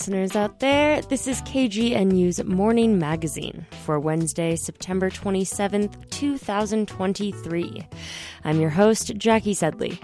listeners 0.00 0.34
out 0.34 0.60
there. 0.60 1.02
This 1.02 1.26
is 1.26 1.42
KGNU's 1.42 2.42
Morning 2.44 2.98
Magazine 2.98 3.66
for 3.84 4.00
Wednesday, 4.00 4.56
September 4.56 5.10
27th, 5.10 6.08
2023. 6.08 7.86
I'm 8.42 8.60
your 8.62 8.70
host, 8.70 9.14
Jackie 9.18 9.52
Sedley. 9.52 10.00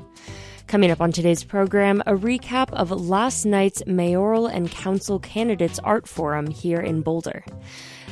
Coming 0.66 0.90
up 0.90 1.00
on 1.00 1.12
today's 1.12 1.44
program, 1.44 2.02
a 2.06 2.12
recap 2.12 2.70
of 2.74 2.90
last 2.90 3.46
night's 3.46 3.86
mayoral 3.86 4.46
and 4.46 4.70
council 4.70 5.18
candidates 5.18 5.78
art 5.78 6.06
forum 6.06 6.48
here 6.48 6.80
in 6.80 7.00
Boulder. 7.00 7.42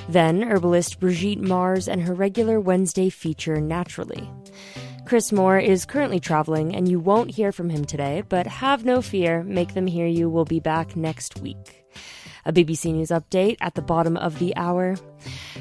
Then, 0.08 0.40
herbalist 0.40 1.00
Brigitte 1.00 1.42
Mars 1.42 1.86
and 1.86 2.00
her 2.00 2.14
regular 2.14 2.60
Wednesday 2.60 3.10
feature, 3.10 3.60
Naturally. 3.60 4.26
Chris 5.06 5.32
Moore 5.32 5.58
is 5.58 5.84
currently 5.84 6.18
traveling, 6.18 6.74
and 6.74 6.88
you 6.88 6.98
won't 6.98 7.30
hear 7.30 7.52
from 7.52 7.68
him 7.68 7.84
today, 7.84 8.22
but 8.28 8.46
have 8.46 8.86
no 8.86 9.02
fear, 9.02 9.42
Make 9.42 9.74
Them 9.74 9.86
Hear 9.86 10.06
You 10.06 10.30
will 10.30 10.46
be 10.46 10.60
back 10.60 10.96
next 10.96 11.40
week. 11.40 11.84
A 12.46 12.52
BBC 12.52 12.92
News 12.94 13.10
update 13.10 13.56
at 13.60 13.74
the 13.74 13.82
bottom 13.82 14.16
of 14.16 14.38
the 14.38 14.56
hour. 14.56 14.96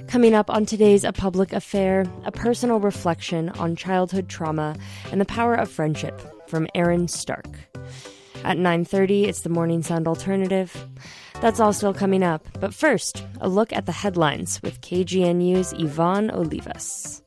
Coming 0.07 0.33
up 0.33 0.49
on 0.49 0.65
today's 0.65 1.03
A 1.03 1.11
Public 1.11 1.51
Affair, 1.51 2.05
a 2.23 2.31
personal 2.31 2.79
reflection 2.79 3.49
on 3.49 3.75
childhood 3.75 4.29
trauma 4.29 4.77
and 5.11 5.19
the 5.19 5.25
power 5.25 5.55
of 5.55 5.69
friendship 5.69 6.21
from 6.47 6.67
Aaron 6.73 7.09
Stark. 7.09 7.47
At 8.45 8.57
9:30, 8.57 9.25
it's 9.25 9.41
the 9.41 9.49
Morning 9.49 9.83
Sound 9.83 10.07
Alternative. 10.07 10.87
That's 11.41 11.59
all 11.59 11.73
still 11.73 11.93
coming 11.93 12.23
up, 12.23 12.47
but 12.61 12.73
first, 12.73 13.25
a 13.41 13.49
look 13.49 13.73
at 13.73 13.85
the 13.85 13.91
headlines 13.91 14.61
with 14.61 14.79
KGNU's 14.81 15.73
Yvonne 15.73 16.29
Olivas. 16.29 17.21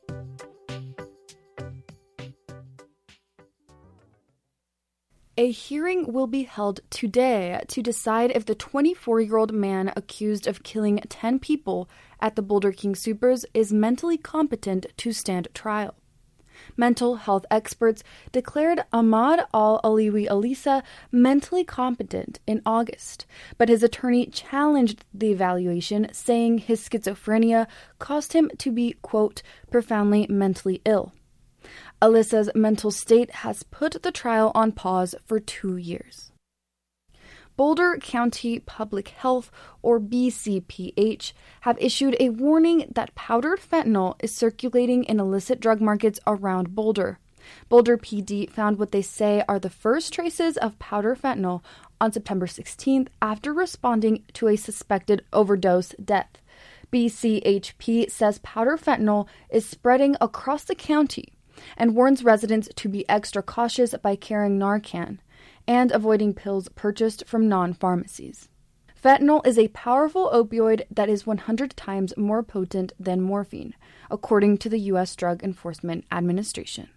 A 5.39 5.51
hearing 5.51 6.11
will 6.11 6.25
be 6.25 6.43
held 6.43 6.79
today 6.89 7.61
to 7.67 7.83
decide 7.83 8.31
if 8.31 8.47
the 8.47 8.55
24 8.55 9.21
year 9.21 9.37
old 9.37 9.53
man 9.53 9.93
accused 9.95 10.47
of 10.47 10.63
killing 10.63 10.97
10 10.97 11.37
people 11.37 11.87
at 12.19 12.35
the 12.35 12.41
Boulder 12.41 12.71
King 12.71 12.95
Soopers 12.95 13.45
is 13.53 13.71
mentally 13.71 14.17
competent 14.17 14.87
to 14.97 15.11
stand 15.11 15.47
trial. 15.53 15.93
Mental 16.75 17.17
health 17.17 17.45
experts 17.51 18.03
declared 18.31 18.83
Ahmad 18.91 19.41
Al 19.53 19.79
Aliwi 19.83 20.27
Alissa 20.27 20.81
mentally 21.11 21.63
competent 21.63 22.39
in 22.47 22.63
August, 22.65 23.27
but 23.59 23.69
his 23.69 23.83
attorney 23.83 24.25
challenged 24.25 25.05
the 25.13 25.29
evaluation, 25.29 26.07
saying 26.13 26.57
his 26.57 26.81
schizophrenia 26.81 27.67
caused 27.99 28.33
him 28.33 28.49
to 28.57 28.71
be, 28.71 28.95
quote, 29.03 29.43
profoundly 29.69 30.25
mentally 30.31 30.81
ill. 30.83 31.11
Alissa's 31.99 32.51
mental 32.53 32.91
state 32.91 33.31
has 33.31 33.63
put 33.63 34.03
the 34.03 34.11
trial 34.11 34.51
on 34.53 34.71
pause 34.71 35.15
for 35.25 35.39
two 35.39 35.77
years. 35.77 36.31
Boulder 37.55 37.97
County 37.99 38.59
Public 38.59 39.07
Health, 39.07 39.49
or 39.81 39.99
BCPH, 39.99 41.33
have 41.61 41.75
issued 41.79 42.15
a 42.19 42.29
warning 42.29 42.91
that 42.93 43.15
powdered 43.15 43.59
fentanyl 43.59 44.13
is 44.21 44.31
circulating 44.31 45.05
in 45.05 45.19
illicit 45.19 45.59
drug 45.59 45.81
markets 45.81 46.19
around 46.27 46.75
Boulder. 46.75 47.17
Boulder 47.67 47.97
PD 47.97 48.47
found 48.47 48.77
what 48.77 48.91
they 48.91 49.01
say 49.01 49.43
are 49.47 49.57
the 49.57 49.69
first 49.71 50.13
traces 50.13 50.55
of 50.57 50.77
powder 50.77 51.15
fentanyl 51.15 51.63
on 51.99 52.11
September 52.11 52.45
16th 52.45 53.07
after 53.23 53.51
responding 53.51 54.23
to 54.33 54.47
a 54.47 54.55
suspected 54.55 55.25
overdose 55.33 55.95
death. 56.03 56.43
BCHP 56.93 58.11
says 58.11 58.37
powder 58.43 58.77
fentanyl 58.77 59.27
is 59.49 59.65
spreading 59.65 60.15
across 60.21 60.63
the 60.63 60.75
county 60.75 61.36
and 61.75 61.95
warns 61.95 62.23
residents 62.23 62.69
to 62.75 62.89
be 62.89 63.07
extra 63.09 63.41
cautious 63.41 63.93
by 64.01 64.15
carrying 64.15 64.57
Narcan 64.59 65.19
and 65.67 65.91
avoiding 65.91 66.33
pills 66.33 66.69
purchased 66.69 67.27
from 67.27 67.49
non 67.49 67.73
pharmacies. 67.73 68.49
Fentanyl 69.01 69.45
is 69.45 69.59
a 69.59 69.67
powerful 69.69 70.29
opioid 70.33 70.81
that 70.89 71.09
is 71.09 71.27
100 71.27 71.77
times 71.77 72.17
more 72.17 72.41
potent 72.41 72.93
than 72.99 73.21
morphine, 73.21 73.75
according 74.09 74.57
to 74.57 74.69
the 74.69 74.79
U.S. 74.91 75.15
Drug 75.15 75.43
Enforcement 75.43 76.05
Administration. 76.11 76.89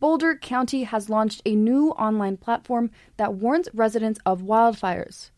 Boulder 0.00 0.36
County 0.36 0.84
has 0.84 1.08
launched 1.08 1.42
a 1.44 1.54
new 1.54 1.90
online 1.90 2.36
platform 2.36 2.90
that 3.16 3.34
warns 3.34 3.68
residents 3.72 4.20
of 4.26 4.42
wildfires. 4.42 5.30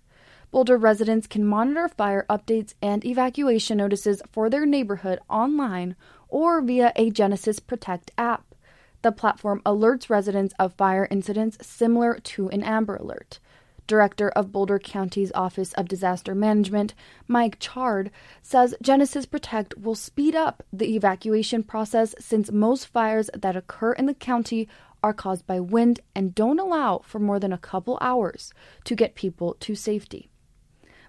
Boulder 0.51 0.77
residents 0.77 1.27
can 1.27 1.45
monitor 1.45 1.89
fire 1.89 2.25
updates 2.31 2.75
and 2.81 3.05
evacuation 3.05 3.79
notices 3.79 4.23
for 4.33 4.49
their 4.49 4.65
neighborhood 4.65 5.19
online 5.29 5.97
or 6.29 6.61
via 6.61 6.93
a 6.97 7.11
Genasys 7.11 7.65
Protect 7.65 8.11
app. 8.19 8.55
The 9.03 9.13
platform 9.13 9.63
alerts 9.65 10.11
residents 10.11 10.55
of 10.59 10.75
fire 10.75 11.07
incidents 11.11 11.59
similar 11.67 12.19
to 12.19 12.49
an 12.49 12.63
Amber 12.63 12.97
Alert. 12.97 13.39
Director 13.87 14.31
of 14.31 14.51
Boulder 14.51 14.81
County's 14.81 15.31
Office 15.35 15.73
of 15.75 15.87
Disaster 15.87 16.35
Management, 16.35 16.93
Mike 17.29 17.59
Chard, 17.61 18.11
says 18.43 18.75
Genasys 18.83 19.31
Protect 19.31 19.79
will 19.79 19.95
speed 19.95 20.35
up 20.35 20.65
the 20.73 20.97
evacuation 20.97 21.63
process 21.63 22.15
since 22.19 22.51
most 22.51 22.87
fires 22.89 23.31
that 23.33 23.57
occur 23.57 23.93
in 23.93 24.07
the 24.07 24.15
county 24.15 24.69
are 25.03 25.15
caused 25.15 25.47
by 25.47 25.61
wind 25.61 26.01
and 26.17 26.35
don't 26.35 26.59
allow 26.59 27.01
for 27.05 27.21
more 27.21 27.39
than 27.39 27.53
a 27.53 27.59
couple 27.59 27.97
hours 28.01 28.53
to 28.85 28.97
get 28.97 29.15
people 29.15 29.57
to 29.61 29.77
safety. 29.77 30.29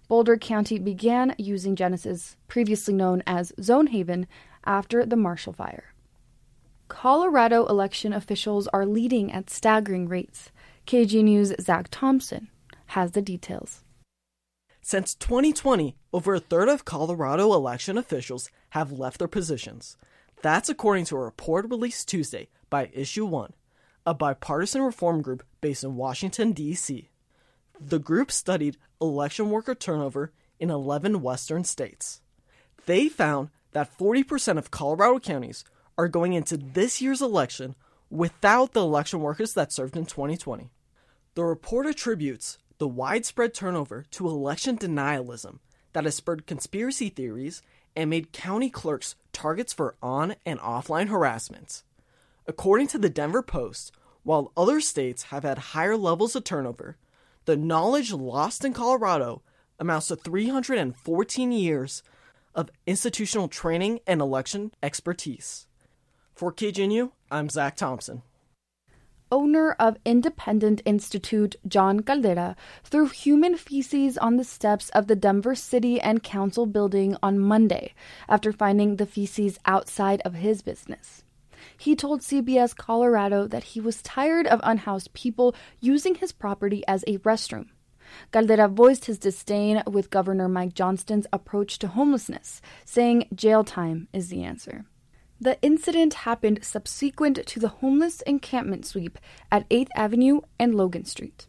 Boulder 0.07 0.37
County 0.37 0.77
began 0.79 1.35
using 1.37 1.75
Genasys, 1.75 2.35
previously 2.47 2.93
known 2.93 3.23
as 3.27 3.51
Zonehaven, 3.59 4.25
after 4.67 5.05
the 5.05 5.15
Marshall 5.15 5.53
Fire. 5.53 5.93
Colorado 6.87 7.65
election 7.65 8.13
officials 8.13 8.67
are 8.67 8.85
leading 8.85 9.31
at 9.31 9.49
staggering 9.49 10.07
rates. 10.07 10.51
KGNU's 10.85 11.53
Zach 11.59 11.87
Thompson 11.89 12.49
has 12.87 13.11
the 13.11 13.21
details. 13.21 13.83
Since 14.81 15.15
2020, 15.15 15.97
over 16.13 16.35
a 16.35 16.39
third 16.39 16.69
of 16.69 16.85
Colorado 16.85 17.51
election 17.53 17.97
officials 17.97 18.49
have 18.69 18.91
left 18.91 19.19
their 19.19 19.27
positions. 19.27 19.97
That's 20.41 20.69
according 20.69 21.05
to 21.05 21.17
a 21.17 21.25
report 21.25 21.69
released 21.69 22.07
Tuesday 22.07 22.47
by 22.69 22.89
Issue 22.93 23.25
One, 23.25 23.53
a 24.05 24.13
bipartisan 24.13 24.81
reform 24.81 25.21
group 25.21 25.43
based 25.59 25.83
in 25.83 25.97
Washington, 25.97 26.53
D.C. 26.53 27.09
The 27.81 27.99
group 27.99 28.31
studied 28.31 28.77
election 29.01 29.49
worker 29.49 29.75
turnover 29.75 30.31
in 30.59 30.69
11 30.69 31.21
western 31.21 31.63
states. 31.65 32.21
They 32.85 33.09
found 33.09 33.49
that 33.77 33.95
40% 33.95 34.57
of 34.57 34.71
Colorado 34.71 35.19
counties 35.19 35.63
are 35.99 36.07
going 36.07 36.33
into 36.33 36.57
this 36.57 36.99
year's 36.99 37.21
election 37.21 37.75
without 38.09 38.73
the 38.73 38.81
election 38.81 39.19
workers 39.19 39.53
that 39.53 39.71
served 39.71 39.95
in 39.95 40.07
2020. 40.07 40.71
The 41.35 41.43
report 41.43 41.85
attributes 41.85 42.57
the 42.79 42.87
widespread 42.87 43.53
turnover 43.53 44.03
to 44.09 44.25
election 44.25 44.79
denialism 44.79 45.59
that 45.93 46.05
has 46.05 46.15
spurred 46.15 46.47
conspiracy 46.47 47.09
theories 47.09 47.61
and 47.95 48.09
made 48.09 48.33
county 48.33 48.71
clerks 48.71 49.13
targets 49.31 49.73
for 49.73 49.93
on 50.01 50.33
and 50.43 50.59
offline 50.59 51.09
harassment. 51.09 51.83
According 52.47 52.87
to 52.87 52.97
the 52.97 53.11
Denver 53.11 53.43
Post, 53.43 53.91
while 54.23 54.51
other 54.57 54.81
states 54.81 55.25
have 55.25 55.43
had 55.43 55.59
higher 55.59 55.95
levels 55.95 56.35
of 56.35 56.43
turnover, 56.43 56.97
the 57.45 57.55
knowledge 57.55 58.11
lost 58.11 58.65
in 58.65 58.73
Colorado 58.73 59.43
amounts 59.77 60.07
to 60.07 60.15
314 60.15 61.51
years 61.51 62.01
of 62.57 62.71
institutional 62.87 63.47
training 63.47 63.99
and 64.07 64.19
election 64.19 64.73
expertise. 64.83 65.67
For 66.33 66.51
KGNU, 66.51 67.11
I'm 67.31 67.49
Zach 67.49 67.77
Thompson. 67.77 68.23
Owner 69.31 69.73
of 69.73 69.97
Independence 70.05 70.81
Institute, 70.85 71.57
Jon 71.67 71.99
Caldara, 71.99 72.55
threw 72.83 73.07
human 73.07 73.57
feces 73.57 74.17
on 74.17 74.37
the 74.37 74.43
steps 74.43 74.89
of 74.89 75.07
the 75.07 75.15
Denver 75.17 75.53
City 75.53 75.99
and 75.99 76.23
Council 76.23 76.65
building 76.65 77.15
on 77.21 77.37
Monday 77.37 77.93
after 78.27 78.51
finding 78.51 78.95
the 78.95 79.05
feces 79.05 79.59
outside 79.65 80.21
of 80.21 80.35
his 80.35 80.61
business. 80.61 81.23
He 81.77 81.95
told 81.95 82.21
CBS 82.21 82.75
Colorado 82.75 83.47
that 83.47 83.63
he 83.63 83.81
was 83.81 84.01
tired 84.01 84.47
of 84.47 84.61
unhoused 84.63 85.13
people 85.13 85.53
using 85.79 86.15
his 86.15 86.31
property 86.31 86.83
as 86.87 87.03
a 87.05 87.17
restroom. 87.19 87.67
Caldara 88.31 88.69
voiced 88.69 89.05
his 89.05 89.17
disdain 89.17 89.83
with 89.85 90.09
Governor 90.09 90.47
Mike 90.47 90.73
Johnston's 90.73 91.27
approach 91.31 91.79
to 91.79 91.87
homelessness, 91.87 92.61
saying 92.85 93.27
jail 93.33 93.63
time 93.63 94.07
is 94.13 94.29
the 94.29 94.43
answer. 94.43 94.85
The 95.39 95.61
incident 95.61 96.13
happened 96.25 96.63
subsequent 96.63 97.45
to 97.45 97.59
the 97.59 97.67
homeless 97.67 98.21
encampment 98.21 98.85
sweep 98.85 99.19
at 99.51 99.69
8th 99.69 99.89
Avenue 99.95 100.41
and 100.57 100.73
Logan 100.73 101.05
Street. 101.05 101.47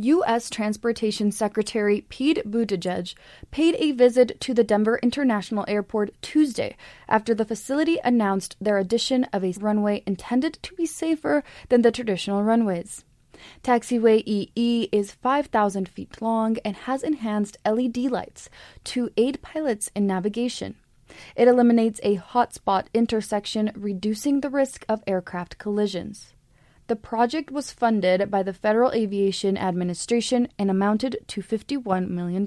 U.S. 0.00 0.48
Transportation 0.48 1.32
Secretary 1.32 2.02
Pete 2.02 2.48
Buttigieg 2.48 3.14
paid 3.50 3.74
a 3.80 3.90
visit 3.90 4.40
to 4.42 4.54
the 4.54 4.62
Denver 4.62 5.00
International 5.02 5.64
Airport 5.66 6.10
Tuesday 6.22 6.76
after 7.08 7.34
the 7.34 7.44
facility 7.44 7.98
announced 8.04 8.54
their 8.60 8.78
addition 8.78 9.24
of 9.32 9.42
a 9.42 9.52
runway 9.58 10.04
intended 10.06 10.60
to 10.62 10.72
be 10.74 10.86
safer 10.86 11.42
than 11.68 11.82
the 11.82 11.90
traditional 11.90 12.44
runways. 12.44 13.04
Taxiway 13.62 14.22
EE 14.26 14.88
is 14.92 15.12
5,000 15.12 15.88
feet 15.88 16.20
long 16.20 16.56
and 16.64 16.76
has 16.76 17.02
enhanced 17.02 17.56
LED 17.64 17.96
lights 17.98 18.48
to 18.84 19.10
aid 19.16 19.40
pilots 19.42 19.90
in 19.94 20.06
navigation. 20.06 20.76
It 21.36 21.48
eliminates 21.48 22.00
a 22.02 22.18
hotspot 22.18 22.86
intersection, 22.92 23.72
reducing 23.74 24.40
the 24.40 24.50
risk 24.50 24.84
of 24.88 25.02
aircraft 25.06 25.58
collisions. 25.58 26.34
The 26.86 26.96
project 26.96 27.50
was 27.50 27.70
funded 27.72 28.30
by 28.30 28.42
the 28.42 28.54
Federal 28.54 28.92
Aviation 28.92 29.58
Administration 29.58 30.48
and 30.58 30.70
amounted 30.70 31.18
to 31.28 31.42
$51 31.42 32.08
million. 32.08 32.46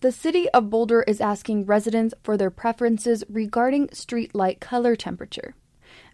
The 0.00 0.12
city 0.12 0.48
of 0.50 0.70
Boulder 0.70 1.02
is 1.02 1.20
asking 1.20 1.66
residents 1.66 2.14
for 2.22 2.36
their 2.36 2.50
preferences 2.50 3.24
regarding 3.28 3.88
street 3.92 4.34
light 4.34 4.60
color 4.60 4.96
temperature. 4.96 5.54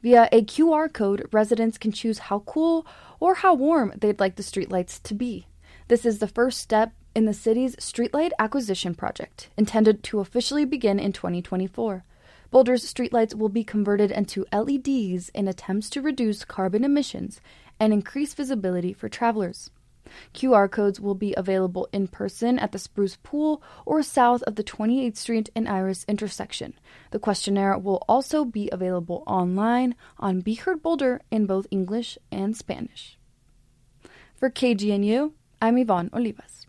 Via 0.02 0.28
a 0.30 0.42
QR 0.42 0.92
code, 0.92 1.26
residents 1.32 1.78
can 1.78 1.92
choose 1.92 2.18
how 2.18 2.40
cool 2.40 2.86
or 3.18 3.34
how 3.34 3.54
warm 3.54 3.92
they'd 3.96 4.20
like 4.20 4.36
the 4.36 4.42
streetlights 4.42 5.02
to 5.02 5.14
be. 5.14 5.46
This 5.88 6.06
is 6.06 6.18
the 6.18 6.28
first 6.28 6.60
step 6.60 6.92
in 7.14 7.24
the 7.24 7.34
city's 7.34 7.74
streetlight 7.76 8.30
acquisition 8.38 8.94
project, 8.94 9.48
intended 9.56 10.04
to 10.04 10.20
officially 10.20 10.64
begin 10.64 11.00
in 11.00 11.12
2024. 11.12 12.04
Boulder's 12.50 12.84
streetlights 12.84 13.34
will 13.34 13.48
be 13.48 13.64
converted 13.64 14.10
into 14.10 14.46
LEDs 14.52 15.30
in 15.30 15.48
attempts 15.48 15.90
to 15.90 16.00
reduce 16.00 16.44
carbon 16.44 16.84
emissions 16.84 17.40
and 17.80 17.92
increase 17.92 18.34
visibility 18.34 18.92
for 18.92 19.08
travelers. 19.08 19.70
QR 20.34 20.70
codes 20.70 21.00
will 21.00 21.14
be 21.14 21.34
available 21.37 21.88
in 21.93 22.08
person 22.08 22.58
at 22.58 22.72
the 22.72 22.78
Spruce 22.78 23.16
Pool 23.22 23.62
or 23.87 24.02
south 24.02 24.43
of 24.43 24.56
the 24.56 24.64
28th 24.64 25.16
Street 25.16 25.50
and 25.55 25.69
Iris 25.69 26.05
intersection. 26.08 26.75
The 27.10 27.19
questionnaire 27.19 27.78
will 27.78 28.02
also 28.08 28.44
be 28.44 28.69
available 28.72 29.22
online 29.26 29.94
on 30.19 30.40
Be 30.40 30.55
Heard 30.55 30.82
Boulder 30.82 31.20
in 31.31 31.46
both 31.46 31.66
English 31.70 32.19
and 32.31 32.56
Spanish. 32.56 33.19
For 34.34 34.50
KGNU, 34.50 35.32
I'm 35.60 35.78
Yvonne 35.78 36.11
Olivas. 36.11 36.66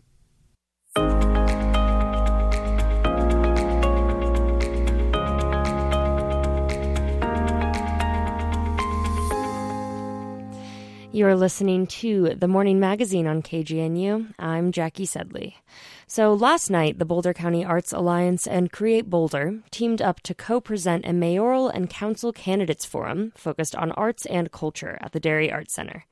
You're 11.12 11.34
listening 11.34 11.88
to 11.88 12.36
The 12.36 12.46
Morning 12.46 12.78
Magazine 12.78 13.26
on 13.26 13.42
KGNU. 13.42 14.32
I'm 14.38 14.70
Jackie 14.70 15.06
Sedley. 15.06 15.56
So 16.06 16.32
last 16.32 16.70
night, 16.70 17.00
the 17.00 17.04
Boulder 17.04 17.34
County 17.34 17.64
Arts 17.64 17.92
Alliance 17.92 18.46
and 18.46 18.70
Create 18.70 19.10
Boulder 19.10 19.58
teamed 19.72 20.00
up 20.00 20.20
to 20.20 20.36
co-present 20.36 21.04
a 21.04 21.12
mayoral 21.12 21.68
and 21.68 21.90
council 21.90 22.32
candidates 22.32 22.84
forum 22.84 23.32
focused 23.36 23.74
on 23.74 23.90
arts 23.92 24.24
and 24.26 24.52
culture 24.52 24.98
at 25.00 25.10
the 25.10 25.18
Dairy 25.18 25.50
Arts 25.50 25.74
Center. 25.74 26.04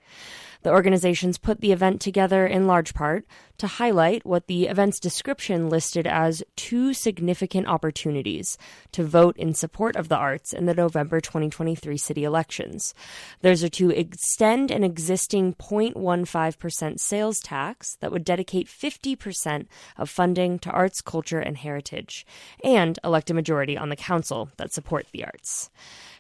The 0.63 0.71
organizations 0.71 1.39
put 1.39 1.61
the 1.61 1.73
event 1.73 2.01
together 2.01 2.47
in 2.47 2.67
large 2.67 2.95
part 2.95 3.25
to 3.59 3.67
highlight 3.67 4.25
what 4.25 4.47
the 4.47 4.67
event's 4.67 5.01
description 5.01 5.69
listed 5.69 6.07
as 6.07 6.43
two 6.57 6.95
significant 6.95 7.67
opportunities 7.67 8.57
to 8.93 9.05
vote 9.05 9.37
in 9.37 9.53
support 9.53 9.97
of 9.97 10.09
the 10.09 10.17
arts 10.17 10.53
in 10.53 10.67
the 10.67 10.75
November 10.75 11.21
2023 11.21 11.97
city 11.97 12.25
elections. 12.25 12.95
Those 13.41 13.65
are 13.65 13.69
to 13.71 13.91
extend 13.91 14.71
an 14.71 14.85
existing 14.85 15.55
0.15% 15.55 17.01
sales 17.01 17.41
tax 17.41 17.97
that 17.97 18.13
would 18.13 18.25
dedicate 18.25 18.69
50% 18.69 19.67
of 19.97 20.09
funding 20.09 20.59
to 20.61 20.71
arts, 20.71 21.01
culture, 21.01 21.41
and 21.41 21.57
heritage, 21.57 22.25
and 22.63 22.99
elect 23.03 23.31
a 23.31 23.35
majority 23.35 23.77
on 23.77 23.89
the 23.89 23.97
council 23.97 24.51
that 24.57 24.73
support 24.73 25.07
the 25.13 25.25
arts. 25.25 25.71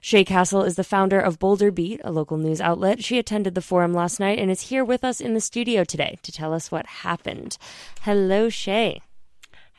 Shay 0.01 0.25
Castle 0.25 0.63
is 0.63 0.77
the 0.77 0.85
founder 0.85 1.19
of 1.21 1.39
Boulder 1.39 1.71
Beat, 1.71 2.01
a 2.05 2.13
local 2.13 2.37
news 2.37 2.61
outlet. 2.61 3.03
She 3.03 3.19
attended 3.19 3.55
the 3.55 3.61
forum 3.61 3.93
last 3.93 4.21
night 4.21 4.28
and 4.31 4.51
is 4.51 4.63
here 4.63 4.85
with 4.85 5.05
us 5.05 5.21
in 5.21 5.35
the 5.35 5.41
studio 5.41 5.85
today 5.85 6.19
to 6.23 6.33
tell 6.33 6.53
us 6.53 6.71
what 6.71 6.87
happened. 6.87 7.59
Hello, 8.03 8.49
Shay. 8.49 9.03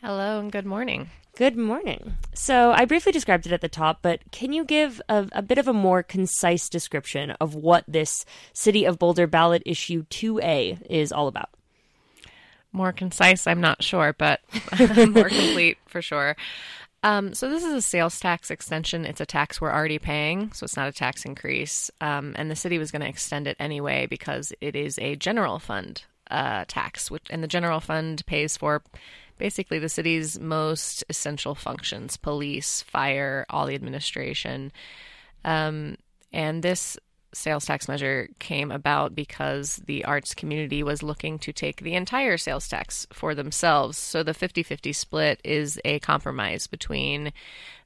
Hello, 0.01 0.39
and 0.39 0.51
good 0.51 0.65
morning. 0.65 1.09
Good 1.35 1.57
morning. 1.57 2.15
So, 2.33 2.71
I 2.71 2.85
briefly 2.85 3.11
described 3.11 3.45
it 3.45 3.53
at 3.53 3.61
the 3.61 3.69
top, 3.69 3.99
but 4.01 4.19
can 4.31 4.51
you 4.51 4.65
give 4.65 5.01
a, 5.07 5.27
a, 5.31 5.41
bit 5.41 5.57
of 5.57 5.67
a 5.67 5.73
more 5.73 6.03
concise 6.03 6.67
description 6.67 7.31
of 7.39 7.55
what 7.55 7.85
this 7.87 8.25
City 8.53 8.83
of 8.83 8.99
Boulder 8.99 9.25
ballot 9.25 9.63
issue 9.65 10.03
2A 10.05 10.85
is 10.89 11.11
all 11.11 11.27
about? 11.27 11.49
More 12.71 12.91
concise, 12.91 13.47
I'm 13.47 13.61
not 13.61 13.83
sure, 13.83 14.13
but 14.17 14.41
more 14.79 15.29
complete 15.29 15.77
for 15.85 16.01
sure. 16.01 16.35
Um, 17.01 17.33
so 17.33 17.49
this 17.49 17.63
is 17.63 17.73
a 17.73 17.81
sales 17.81 18.19
tax 18.19 18.51
extension. 18.51 19.05
It's 19.05 19.21
a 19.21 19.25
tax 19.25 19.61
we're 19.61 19.73
already 19.73 19.99
paying, 19.99 20.51
so 20.51 20.65
it's 20.65 20.75
not 20.75 20.89
a 20.89 20.93
tax 20.93 21.25
increase. 21.25 21.89
Um, 22.01 22.33
and 22.37 22.51
the 22.51 22.55
city 22.55 22.77
was 22.77 22.91
going 22.91 23.01
to 23.01 23.07
extend 23.07 23.47
it 23.47 23.55
anyway 23.59 24.05
because 24.05 24.51
it 24.59 24.75
is 24.75 24.99
a 24.99 25.15
general 25.15 25.59
fund 25.59 26.03
uh, 26.29 26.65
tax, 26.67 27.09
which 27.09 27.25
and 27.29 27.41
the 27.41 27.47
general 27.47 27.79
fund 27.79 28.25
pays 28.25 28.57
for 28.57 28.83
basically 29.37 29.79
the 29.79 29.89
city's 29.89 30.39
most 30.39 31.03
essential 31.09 31.55
functions: 31.55 32.17
police, 32.17 32.81
fire, 32.81 33.45
all 33.49 33.65
the 33.65 33.75
administration. 33.75 34.71
Um, 35.45 35.95
and 36.33 36.61
this 36.61 36.97
sales 37.33 37.65
tax 37.65 37.87
measure 37.87 38.29
came 38.39 38.71
about 38.71 39.15
because 39.15 39.77
the 39.85 40.03
arts 40.05 40.33
community 40.33 40.83
was 40.83 41.03
looking 41.03 41.37
to 41.39 41.53
take 41.53 41.81
the 41.81 41.93
entire 41.93 42.37
sales 42.37 42.67
tax 42.67 43.07
for 43.11 43.35
themselves. 43.35 43.97
So 43.97 44.23
the 44.23 44.33
50 44.33 44.63
50 44.63 44.93
split 44.93 45.39
is 45.43 45.79
a 45.85 45.99
compromise 45.99 46.67
between 46.67 47.31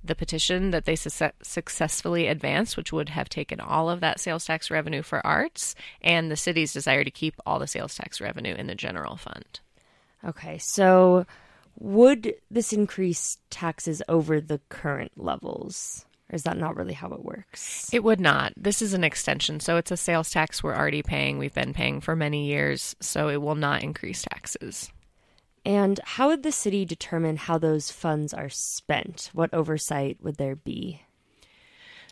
the 0.03 0.15
petition 0.15 0.71
that 0.71 0.85
they 0.85 0.95
su- 0.95 1.29
successfully 1.41 2.27
advanced, 2.27 2.77
which 2.77 2.91
would 2.91 3.09
have 3.09 3.29
taken 3.29 3.59
all 3.59 3.89
of 3.89 4.01
that 4.01 4.19
sales 4.19 4.45
tax 4.45 4.69
revenue 4.69 5.01
for 5.01 5.25
arts, 5.25 5.75
and 6.01 6.29
the 6.29 6.35
city's 6.35 6.73
desire 6.73 7.03
to 7.03 7.11
keep 7.11 7.35
all 7.45 7.59
the 7.59 7.67
sales 7.67 7.95
tax 7.95 8.19
revenue 8.19 8.55
in 8.55 8.67
the 8.67 8.75
general 8.75 9.15
fund. 9.15 9.59
Okay, 10.25 10.57
so 10.57 11.25
would 11.79 12.35
this 12.51 12.73
increase 12.73 13.37
taxes 13.49 14.01
over 14.07 14.39
the 14.39 14.59
current 14.69 15.11
levels? 15.15 16.05
Or 16.31 16.35
is 16.35 16.43
that 16.43 16.57
not 16.57 16.75
really 16.75 16.93
how 16.93 17.09
it 17.09 17.23
works? 17.23 17.89
It 17.93 18.03
would 18.03 18.19
not. 18.19 18.53
This 18.55 18.81
is 18.81 18.93
an 18.93 19.03
extension. 19.03 19.59
So 19.59 19.77
it's 19.77 19.91
a 19.91 19.97
sales 19.97 20.31
tax 20.31 20.63
we're 20.63 20.75
already 20.75 21.03
paying. 21.03 21.37
We've 21.37 21.53
been 21.53 21.73
paying 21.73 22.01
for 22.01 22.15
many 22.15 22.47
years. 22.47 22.95
So 23.01 23.29
it 23.29 23.41
will 23.41 23.55
not 23.55 23.83
increase 23.83 24.23
taxes. 24.23 24.91
And 25.65 25.99
how 26.03 26.27
would 26.27 26.43
the 26.43 26.51
city 26.51 26.85
determine 26.85 27.37
how 27.37 27.57
those 27.57 27.91
funds 27.91 28.33
are 28.33 28.49
spent? 28.49 29.29
What 29.33 29.53
oversight 29.53 30.17
would 30.21 30.37
there 30.37 30.55
be? 30.55 31.01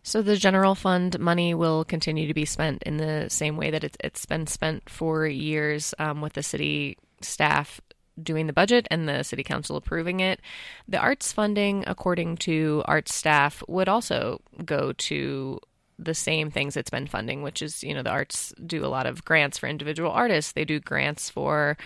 So 0.04 0.22
the 0.22 0.38
general 0.38 0.74
fund 0.74 1.20
money 1.20 1.54
will 1.54 1.86
continue 1.86 2.28
to 2.28 2.34
be 2.34 2.46
spent 2.46 2.84
in 2.84 2.98
the 2.98 3.28
same 3.30 3.58
way 3.58 3.70
that 3.72 3.96
it's 4.00 4.26
been 4.26 4.48
spent 4.48 4.90
for 4.90 5.28
years 5.28 5.94
um, 6.00 6.22
with 6.22 6.34
the 6.34 6.44
city 6.44 6.98
staff 7.22 7.80
doing 8.22 8.48
the 8.48 8.54
budget 8.54 8.88
and 8.92 9.08
the 9.08 9.24
city 9.24 9.44
council 9.44 9.76
approving 9.76 10.20
it. 10.20 10.40
The 10.88 11.00
arts 11.00 11.32
funding, 11.32 11.84
according 11.88 12.38
to 12.38 12.84
arts 12.86 13.14
staff, 13.14 13.64
would 13.68 13.90
also 13.90 14.42
go 14.66 14.94
to 14.94 15.60
the 16.04 16.14
same 16.14 16.50
things 16.50 16.76
it's 16.76 16.90
been 16.90 17.06
funding, 17.06 17.44
which 17.44 17.62
is, 17.62 17.84
you 17.84 17.94
know, 17.94 18.02
the 18.02 18.10
arts 18.10 18.54
do 18.66 18.84
a 18.84 18.88
lot 18.88 19.06
of 19.06 19.24
grants 19.24 19.58
for 19.58 19.68
individual 19.68 20.12
artists. 20.12 20.52
They 20.52 20.66
do 20.66 20.80
grants 20.80 21.30
for 21.30 21.78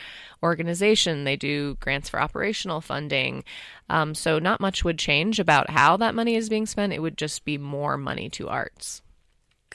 organization. 0.42 1.26
They 1.26 1.36
do 1.36 1.76
grants 1.80 2.10
for 2.10 2.22
operational 2.22 2.82
funding. 2.82 3.44
Um, 3.90 4.16
so 4.16 4.40
not 4.40 4.62
much 4.62 4.84
would 4.84 4.98
change 4.98 5.40
about 5.40 5.70
how 5.70 5.98
that 5.98 6.16
money 6.16 6.36
is 6.36 6.50
being 6.50 6.66
spent. 6.66 6.94
It 6.94 7.02
would 7.02 7.18
just 7.18 7.44
be 7.44 7.58
more 7.58 7.98
money 7.98 8.30
to 8.32 8.48
arts. 8.48 9.02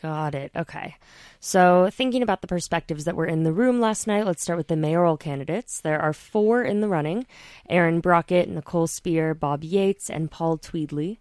Got 0.02 0.34
it. 0.34 0.50
Okay. 0.56 0.96
So, 1.40 1.90
thinking 1.92 2.22
about 2.22 2.40
the 2.40 2.46
perspectives 2.46 3.04
that 3.04 3.16
were 3.16 3.26
in 3.26 3.44
the 3.44 3.52
room 3.52 3.80
last 3.80 4.06
night, 4.06 4.24
let's 4.24 4.42
start 4.42 4.56
with 4.56 4.68
the 4.68 4.76
mayoral 4.76 5.18
candidates. 5.18 5.80
There 5.80 6.00
are 6.00 6.14
four 6.14 6.62
in 6.62 6.80
the 6.80 6.88
running 6.88 7.26
Aaron 7.68 8.00
Brockett, 8.00 8.48
Nicole 8.48 8.86
Speer, 8.86 9.34
Bob 9.34 9.62
Yates, 9.62 10.08
and 10.08 10.30
Paul 10.30 10.56
Tweedlie. 10.56 11.18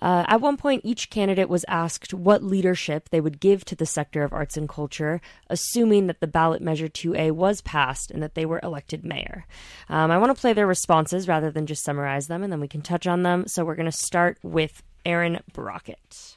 Uh, 0.00 0.24
at 0.28 0.40
one 0.40 0.56
point, 0.56 0.82
each 0.84 1.10
candidate 1.10 1.48
was 1.48 1.64
asked 1.66 2.14
what 2.14 2.44
leadership 2.44 3.08
they 3.10 3.20
would 3.20 3.40
give 3.40 3.64
to 3.64 3.76
the 3.76 3.86
sector 3.86 4.22
of 4.22 4.32
arts 4.32 4.56
and 4.56 4.68
culture, 4.68 5.20
assuming 5.48 6.06
that 6.06 6.20
the 6.20 6.26
ballot 6.28 6.62
measure 6.62 6.88
2A 6.88 7.32
was 7.32 7.60
passed 7.60 8.10
and 8.10 8.22
that 8.22 8.34
they 8.34 8.46
were 8.46 8.60
elected 8.62 9.04
mayor. 9.04 9.46
Um, 9.88 10.12
I 10.12 10.18
want 10.18 10.34
to 10.34 10.40
play 10.40 10.52
their 10.52 10.66
responses 10.66 11.26
rather 11.26 11.50
than 11.50 11.66
just 11.66 11.84
summarize 11.84 12.28
them, 12.28 12.42
and 12.42 12.52
then 12.52 12.60
we 12.60 12.68
can 12.68 12.82
touch 12.82 13.06
on 13.06 13.22
them. 13.22 13.46
So, 13.48 13.64
we're 13.64 13.76
going 13.76 13.90
to 13.90 13.96
start 13.96 14.38
with 14.42 14.82
Aaron 15.04 15.40
Brockett. 15.52 16.36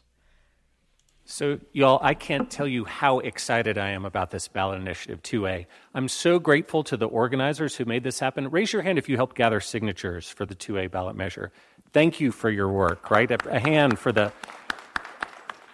So, 1.27 1.59
y'all, 1.73 1.97
I 2.03 2.13
can't 2.13 2.51
tell 2.51 2.67
you 2.67 2.85
how 2.85 3.17
excited 3.17 3.79
I 3.79 3.89
am 3.89 4.05
about 4.05 4.29
this 4.29 4.47
ballot 4.47 4.79
initiative 4.79 5.23
2A. 5.23 5.65
I'm 5.95 6.07
so 6.07 6.37
grateful 6.37 6.83
to 6.83 6.95
the 6.97 7.07
organizers 7.07 7.75
who 7.75 7.85
made 7.85 8.03
this 8.03 8.19
happen. 8.19 8.51
Raise 8.51 8.71
your 8.71 8.83
hand 8.83 8.99
if 8.99 9.09
you 9.09 9.15
helped 9.15 9.35
gather 9.35 9.59
signatures 9.59 10.29
for 10.29 10.45
the 10.45 10.53
2A 10.53 10.91
ballot 10.91 11.15
measure. 11.15 11.51
Thank 11.93 12.19
you 12.19 12.31
for 12.31 12.51
your 12.51 12.69
work, 12.69 13.09
right? 13.09 13.31
A 13.31 13.59
hand 13.59 13.97
for 13.97 14.11
the. 14.11 14.31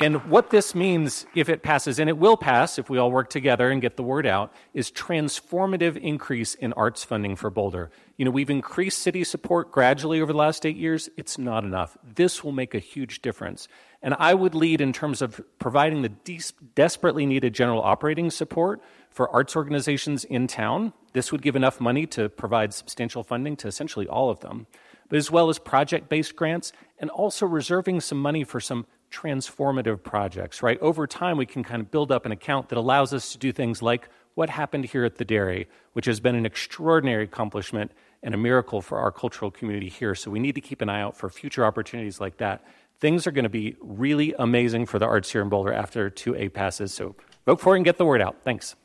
And 0.02 0.30
what 0.30 0.50
this 0.50 0.74
means, 0.74 1.26
if 1.36 1.48
it 1.48 1.62
passes, 1.62 2.00
and 2.00 2.10
it 2.10 2.18
will 2.18 2.38
pass 2.38 2.80
if 2.80 2.90
we 2.90 2.98
all 2.98 3.12
work 3.12 3.30
together 3.30 3.70
and 3.70 3.82
get 3.82 3.98
the 3.98 4.04
word 4.04 4.26
out, 4.26 4.54
is 4.74 4.92
transformative 4.92 5.96
increase 5.98 6.56
in 6.56 6.74
arts 6.74 7.04
funding 7.04 7.36
for 7.36 7.50
Boulder. 7.50 7.92
You 8.18 8.26
know, 8.26 8.32
we've 8.32 8.50
increased 8.50 9.00
city 9.00 9.24
support 9.24 9.72
gradually 9.72 10.22
over 10.22 10.32
the 10.32 10.38
last 10.38 10.66
eight 10.66 10.76
years. 10.76 11.10
It's 11.18 11.38
not 11.38 11.64
enough. 11.64 11.98
This 12.04 12.44
will 12.44 12.52
make 12.52 12.74
a 12.74 12.80
huge 12.80 13.22
difference. 13.22 13.68
And 14.02 14.16
I 14.18 14.34
would 14.34 14.56
lead 14.56 14.82
in 14.82 14.94
terms 14.94 15.22
of 15.22 15.40
providing 15.60 16.02
the 16.02 16.10
de- 16.10 16.42
desperately 16.74 17.26
needed 17.26 17.54
general 17.54 17.82
operating 17.82 18.32
support 18.32 18.82
for 19.12 19.30
arts 19.30 19.56
organizations 19.56 20.24
in 20.24 20.48
town. 20.48 20.94
This 21.14 21.32
would 21.32 21.42
give 21.42 21.56
enough 21.56 21.80
money 21.80 22.08
to 22.08 22.30
provide 22.30 22.74
substantial 22.74 23.24
funding 23.24 23.56
to 23.58 23.68
essentially 23.68 24.08
all 24.08 24.30
of 24.30 24.40
them, 24.40 24.66
but 25.10 25.18
as 25.18 25.30
well 25.30 25.50
as 25.50 25.60
project 25.60 26.10
based 26.10 26.36
grants 26.36 26.72
and 26.98 27.10
also 27.10 27.46
reserving 27.46 28.02
some 28.02 28.20
money 28.20 28.44
for 28.44 28.60
some 28.60 28.86
transformative 29.12 30.02
projects, 30.02 30.64
right? 30.64 30.80
Over 30.82 31.06
time, 31.06 31.38
we 31.38 31.46
can 31.46 31.64
kind 31.64 31.82
of 31.82 31.92
build 31.92 32.12
up 32.12 32.26
an 32.26 32.32
account 32.32 32.70
that 32.70 32.78
allows 32.78 33.14
us 33.14 33.32
to 33.34 33.38
do 33.38 33.52
things 33.52 33.82
like 33.82 34.10
what 34.34 34.50
happened 34.50 34.86
here 34.86 35.04
at 35.04 35.18
the 35.18 35.26
dairy, 35.26 35.68
which 35.94 36.06
has 36.06 36.20
been 36.20 36.36
an 36.36 36.46
extraordinary 36.46 37.26
accomplishment 37.26 37.92
and 38.24 38.34
a 38.34 38.38
miracle 38.38 38.82
for 38.82 39.00
our 39.00 39.12
cultural 39.12 39.52
community 39.52 39.90
here. 39.90 40.16
So 40.16 40.32
we 40.32 40.40
need 40.40 40.56
to 40.56 40.62
keep 40.62 40.82
an 40.82 40.90
eye 40.90 41.02
out 41.02 41.18
for 41.18 41.30
future 41.30 41.66
opportunities 41.66 42.22
like 42.22 42.38
that. 42.38 42.64
Things 43.00 43.28
are 43.28 43.32
going 43.32 43.44
to 43.44 43.50
be 43.50 43.76
really 43.82 44.34
amazing 44.38 44.86
for 44.86 45.00
the 45.00 45.06
arts 45.06 45.32
here 45.32 45.42
in 45.42 45.50
Boulder 45.50 45.74
after 45.74 46.10
2A 46.10 46.54
passes. 46.54 46.94
So 46.94 47.16
vote 47.46 47.60
for 47.60 47.74
it 47.74 47.80
and 47.80 47.86
get 47.86 47.98
the 47.98 48.06
word 48.06 48.22
out. 48.22 48.38
Thanks. 48.44 48.76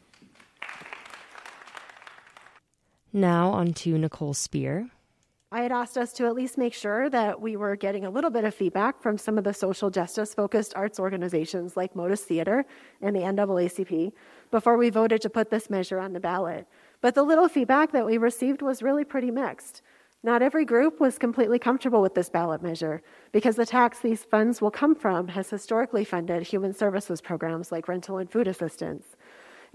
Now 3.12 3.50
on 3.50 3.72
to 3.74 3.96
Nicole 3.96 4.34
Speer. 4.34 4.90
I 5.52 5.62
had 5.62 5.70
asked 5.70 5.96
us 5.96 6.12
to 6.14 6.26
at 6.26 6.34
least 6.34 6.58
make 6.58 6.74
sure 6.74 7.08
that 7.08 7.40
we 7.40 7.54
were 7.54 7.76
getting 7.76 8.04
a 8.04 8.10
little 8.10 8.30
bit 8.30 8.42
of 8.42 8.52
feedback 8.52 9.00
from 9.00 9.16
some 9.16 9.38
of 9.38 9.44
the 9.44 9.54
social 9.54 9.90
justice 9.90 10.34
focused 10.34 10.74
arts 10.74 10.98
organizations 10.98 11.76
like 11.76 11.94
Motus 11.94 12.22
Theater 12.22 12.64
and 13.00 13.14
the 13.14 13.20
NAACP 13.20 14.12
before 14.50 14.76
we 14.76 14.90
voted 14.90 15.22
to 15.22 15.30
put 15.30 15.50
this 15.50 15.70
measure 15.70 16.00
on 16.00 16.12
the 16.12 16.18
ballot. 16.18 16.66
But 17.00 17.14
the 17.14 17.22
little 17.22 17.48
feedback 17.48 17.92
that 17.92 18.04
we 18.04 18.18
received 18.18 18.60
was 18.60 18.82
really 18.82 19.04
pretty 19.04 19.30
mixed. 19.30 19.82
Not 20.24 20.42
every 20.42 20.64
group 20.64 20.98
was 20.98 21.16
completely 21.16 21.60
comfortable 21.60 22.02
with 22.02 22.16
this 22.16 22.28
ballot 22.28 22.60
measure 22.60 23.00
because 23.30 23.54
the 23.54 23.64
tax 23.64 24.00
these 24.00 24.24
funds 24.24 24.60
will 24.60 24.72
come 24.72 24.96
from 24.96 25.28
has 25.28 25.48
historically 25.48 26.04
funded 26.04 26.42
human 26.42 26.74
services 26.74 27.20
programs 27.20 27.70
like 27.70 27.86
rental 27.86 28.18
and 28.18 28.28
food 28.28 28.48
assistance. 28.48 29.15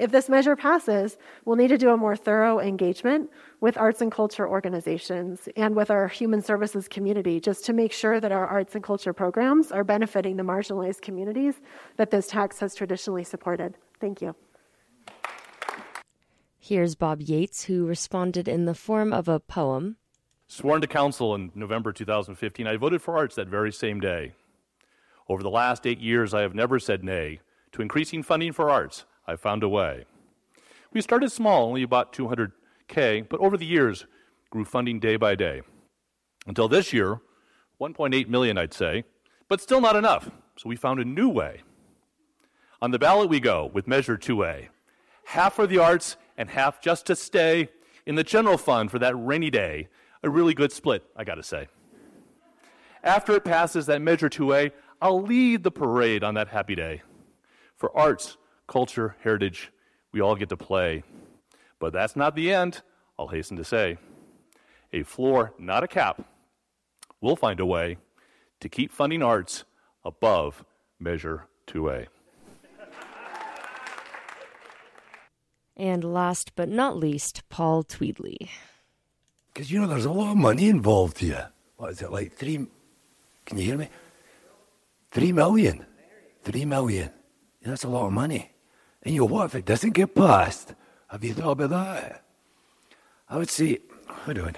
If 0.01 0.09
this 0.09 0.29
measure 0.29 0.55
passes, 0.55 1.15
we'll 1.45 1.57
need 1.57 1.67
to 1.67 1.77
do 1.77 1.91
a 1.91 1.95
more 1.95 2.15
thorough 2.15 2.59
engagement 2.59 3.29
with 3.59 3.77
arts 3.77 4.01
and 4.01 4.11
culture 4.11 4.49
organizations 4.49 5.47
and 5.55 5.75
with 5.75 5.91
our 5.91 6.07
human 6.07 6.41
services 6.41 6.87
community 6.87 7.39
just 7.39 7.63
to 7.65 7.73
make 7.73 7.91
sure 7.93 8.19
that 8.19 8.31
our 8.31 8.47
arts 8.47 8.73
and 8.73 8.83
culture 8.83 9.13
programs 9.13 9.71
are 9.71 9.83
benefiting 9.83 10.37
the 10.37 10.43
marginalized 10.43 11.01
communities 11.01 11.61
that 11.97 12.09
this 12.09 12.25
tax 12.25 12.59
has 12.61 12.73
traditionally 12.73 13.23
supported. 13.23 13.77
Thank 13.99 14.23
you. 14.23 14.35
Here's 16.57 16.95
Bob 16.95 17.21
Yates, 17.21 17.65
who 17.65 17.85
responded 17.85 18.47
in 18.47 18.65
the 18.65 18.73
form 18.73 19.13
of 19.13 19.27
a 19.27 19.39
poem. 19.39 19.97
Sworn 20.47 20.81
to 20.81 20.87
council 20.87 21.35
in 21.35 21.51
November 21.53 21.93
2015, 21.93 22.65
I 22.65 22.75
voted 22.75 23.03
for 23.03 23.15
arts 23.15 23.35
that 23.35 23.49
very 23.49 23.71
same 23.71 23.99
day. 23.99 24.33
Over 25.29 25.43
the 25.43 25.51
last 25.51 25.85
eight 25.85 25.99
years, 25.99 26.33
I 26.33 26.41
have 26.41 26.55
never 26.55 26.79
said 26.79 27.03
nay 27.03 27.41
to 27.73 27.83
increasing 27.83 28.23
funding 28.23 28.51
for 28.51 28.67
arts 28.67 29.05
I 29.31 29.37
found 29.37 29.63
a 29.63 29.69
way. 29.69 30.03
We 30.91 30.99
started 30.99 31.31
small, 31.31 31.67
only 31.67 31.83
about 31.83 32.11
200K, 32.11 33.29
but 33.29 33.39
over 33.39 33.55
the 33.55 33.65
years 33.65 34.05
grew 34.49 34.65
funding 34.65 34.99
day 34.99 35.15
by 35.15 35.35
day. 35.35 35.61
Until 36.45 36.67
this 36.67 36.91
year, 36.91 37.21
1.8 37.79 38.27
million, 38.27 38.57
I'd 38.57 38.73
say, 38.73 39.05
but 39.47 39.61
still 39.61 39.79
not 39.79 39.95
enough. 39.95 40.29
So 40.57 40.67
we 40.67 40.75
found 40.75 40.99
a 40.99 41.05
new 41.05 41.29
way. 41.29 41.61
On 42.81 42.91
the 42.91 42.99
ballot 42.99 43.29
we 43.29 43.39
go 43.39 43.71
with 43.73 43.87
Measure 43.87 44.17
2A. 44.17 44.67
Half 45.25 45.53
for 45.53 45.65
the 45.65 45.77
arts 45.77 46.17
and 46.37 46.49
half 46.49 46.81
just 46.81 47.05
to 47.05 47.15
stay 47.15 47.69
in 48.05 48.15
the 48.15 48.23
general 48.25 48.57
fund 48.57 48.91
for 48.91 48.99
that 48.99 49.15
rainy 49.15 49.49
day. 49.49 49.87
A 50.23 50.29
really 50.29 50.53
good 50.53 50.73
split, 50.73 51.05
I 51.15 51.23
gotta 51.23 51.43
say. 51.43 51.67
After 53.01 53.33
it 53.33 53.45
passes 53.45 53.85
that 53.85 54.01
Measure 54.01 54.29
2A, 54.29 54.71
I'll 55.01 55.21
lead 55.21 55.63
the 55.63 55.71
parade 55.71 56.21
on 56.21 56.33
that 56.33 56.49
happy 56.49 56.75
day. 56.75 57.01
For 57.77 57.95
arts, 57.97 58.37
culture, 58.71 59.17
heritage, 59.21 59.69
we 60.13 60.21
all 60.21 60.35
get 60.35 60.47
to 60.49 60.57
play. 60.57 61.03
But 61.77 61.91
that's 61.91 62.15
not 62.15 62.35
the 62.35 62.53
end, 62.53 62.81
I'll 63.19 63.27
hasten 63.27 63.57
to 63.57 63.65
say. 63.65 63.97
A 64.93 65.03
floor, 65.03 65.53
not 65.59 65.83
a 65.83 65.87
cap. 65.87 66.23
We'll 67.19 67.35
find 67.35 67.59
a 67.59 67.65
way 67.65 67.97
to 68.61 68.69
keep 68.69 68.91
funding 68.91 69.21
arts 69.21 69.65
above 70.05 70.63
Measure 70.99 71.47
2A. 71.67 72.07
And 75.75 76.03
last 76.03 76.53
but 76.55 76.69
not 76.69 76.95
least, 76.95 77.43
Paul 77.49 77.83
Tweedlie. 77.83 78.49
Because, 79.53 79.69
you 79.69 79.81
know, 79.81 79.87
there's 79.87 80.05
a 80.05 80.11
lot 80.11 80.31
of 80.31 80.37
money 80.37 80.69
involved 80.69 81.19
here. 81.19 81.49
What 81.75 81.91
is 81.91 82.01
it, 82.01 82.11
like 82.11 82.33
three? 82.33 82.67
Can 83.45 83.57
you 83.57 83.65
hear 83.65 83.77
me? 83.77 83.89
Three 85.11 85.31
million. 85.33 85.85
Three 86.43 86.65
million. 86.65 87.09
That's 87.63 87.83
a 87.83 87.89
lot 87.89 88.07
of 88.07 88.13
money. 88.13 88.50
And 89.03 89.15
your 89.15 89.27
wife 89.27 89.55
it 89.55 89.65
doesn't 89.65 89.91
get 89.91 90.13
passed, 90.15 90.75
have 91.09 91.23
you 91.23 91.33
thought 91.33 91.51
about 91.51 91.69
that? 91.71 92.23
I 93.29 93.37
would 93.37 93.49
say, 93.49 93.79
hold 94.07 94.39
on. 94.39 94.55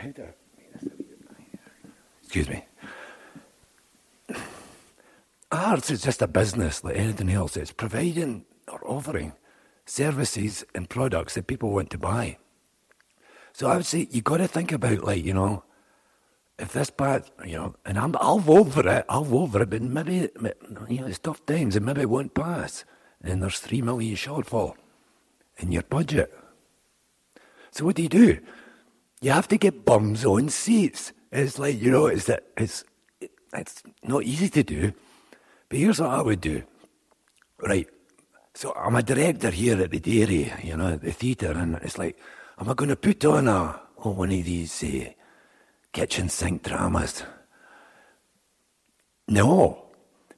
Excuse 2.23 2.49
me. 2.49 2.65
Arts 5.51 5.91
is 5.91 6.01
just 6.01 6.21
a 6.21 6.27
business 6.27 6.83
like 6.83 6.95
anything 6.97 7.29
else. 7.29 7.55
It's 7.55 7.71
providing 7.71 8.45
or 8.67 8.79
offering 8.87 9.33
services 9.85 10.65
and 10.73 10.89
products 10.89 11.35
that 11.35 11.47
people 11.47 11.71
want 11.71 11.91
to 11.91 11.97
buy. 11.97 12.37
So 13.53 13.69
I 13.69 13.75
would 13.75 13.85
say 13.85 14.07
you 14.09 14.21
got 14.21 14.37
to 14.37 14.47
think 14.47 14.71
about 14.71 15.03
like 15.03 15.23
you 15.23 15.33
know, 15.33 15.63
if 16.57 16.73
this 16.73 16.89
part 16.89 17.29
you 17.45 17.55
know, 17.55 17.75
and 17.85 17.99
I'm, 17.99 18.15
I'll 18.19 18.39
vote 18.39 18.73
for 18.73 18.87
it. 18.87 19.05
I'll 19.07 19.23
vote 19.23 19.51
for 19.51 19.61
it, 19.61 19.69
but 19.69 19.81
maybe 19.83 20.29
you 20.89 21.01
know 21.01 21.07
it's 21.07 21.19
tough 21.19 21.45
times 21.45 21.75
and 21.75 21.85
maybe 21.85 22.01
it 22.01 22.09
won't 22.09 22.33
pass 22.33 22.83
and 23.23 23.41
there's 23.41 23.59
three 23.59 23.81
million 23.81 24.15
shortfall 24.15 24.75
in 25.57 25.71
your 25.71 25.83
budget. 25.83 26.33
So 27.71 27.85
what 27.85 27.95
do 27.95 28.03
you 28.03 28.09
do? 28.09 28.39
You 29.21 29.31
have 29.31 29.47
to 29.47 29.57
get 29.57 29.85
bums 29.85 30.25
on 30.25 30.49
seats. 30.49 31.13
It's 31.31 31.57
like 31.57 31.81
you 31.81 31.89
know, 31.89 32.07
it's 32.07 32.25
that 32.25 32.43
it's 32.57 32.83
it's 33.53 33.81
not 34.03 34.23
easy 34.23 34.49
to 34.49 34.63
do. 34.63 34.93
But 35.69 35.79
here's 35.79 35.99
what 35.99 36.09
I 36.09 36.21
would 36.21 36.41
do. 36.41 36.63
Right. 37.59 37.87
So 38.53 38.73
I'm 38.75 38.95
a 38.95 39.01
director 39.01 39.49
here 39.49 39.81
at 39.81 39.89
the 39.89 39.99
dairy, 39.99 40.53
you 40.63 40.77
know, 40.77 40.95
the 40.97 41.11
theatre, 41.11 41.53
and 41.53 41.75
it's 41.81 41.97
like, 41.97 42.19
am 42.59 42.69
I 42.69 42.73
going 42.75 42.89
to 42.89 42.95
put 42.95 43.25
on 43.25 43.47
a 43.47 43.79
on 43.97 44.15
one 44.15 44.31
of 44.31 44.45
these 44.45 44.83
uh, 44.83 45.09
kitchen 45.91 46.29
sink 46.29 46.61
dramas? 46.61 47.23
No, 49.27 49.82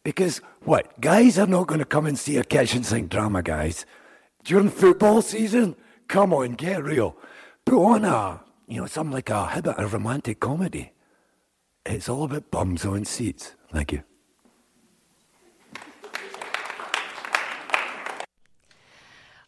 because 0.05 0.39
what? 0.63 1.01
Guys 1.01 1.37
are 1.39 1.47
not 1.47 1.67
going 1.67 1.79
to 1.79 1.85
come 1.85 2.05
and 2.05 2.17
see 2.17 2.37
a 2.37 2.43
kitchen 2.43 2.83
sink 2.83 3.09
drama, 3.09 3.41
guys. 3.41 3.85
During 4.43 4.69
football 4.69 5.23
season? 5.23 5.75
Come 6.07 6.31
on, 6.31 6.51
get 6.51 6.83
real. 6.83 7.17
Put 7.65 7.83
on 7.83 8.05
a, 8.05 8.41
you 8.67 8.79
know, 8.79 8.85
something 8.85 9.11
like 9.11 9.31
a, 9.31 9.45
how 9.47 9.59
about 9.59 9.81
a 9.81 9.87
romantic 9.87 10.39
comedy? 10.39 10.91
It's 11.87 12.07
all 12.07 12.25
about 12.25 12.51
bums 12.51 12.85
on 12.85 13.05
seats. 13.05 13.55
Thank 13.73 13.91
you. 13.91 14.03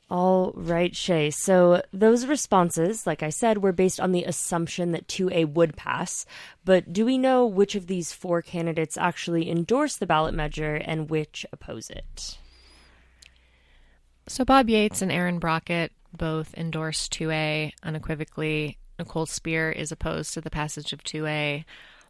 All 0.09 0.53
right, 0.55 0.95
Shay. 0.95 1.31
So 1.31 1.81
those 1.91 2.25
responses, 2.25 3.05
like 3.05 3.21
I 3.21 3.29
said, 3.29 3.57
were 3.57 3.73
based 3.73 3.99
on 3.99 4.13
the 4.13 4.23
assumption 4.23 4.93
that 4.93 5.07
2A 5.07 5.53
would 5.53 5.75
pass. 5.75 6.25
But 6.63 6.93
do 6.93 7.05
we 7.05 7.17
know 7.17 7.45
which 7.45 7.75
of 7.75 7.87
these 7.87 8.13
four 8.13 8.41
candidates 8.41 8.97
actually 8.97 9.49
endorse 9.49 9.97
the 9.97 10.05
ballot 10.05 10.33
measure 10.33 10.75
and 10.75 11.09
which 11.09 11.45
oppose 11.51 11.89
it? 11.89 12.37
So 14.29 14.45
Bob 14.45 14.69
Yates 14.69 15.01
and 15.01 15.11
Aaron 15.11 15.39
Brockett 15.39 15.91
both 16.13 16.53
endorse 16.55 17.09
2A 17.09 17.73
unequivocally. 17.83 18.77
Nicole 18.97 19.25
Speer 19.25 19.71
is 19.71 19.91
opposed 19.91 20.33
to 20.33 20.41
the 20.41 20.49
passage 20.49 20.93
of 20.93 21.03
2A. 21.03 21.65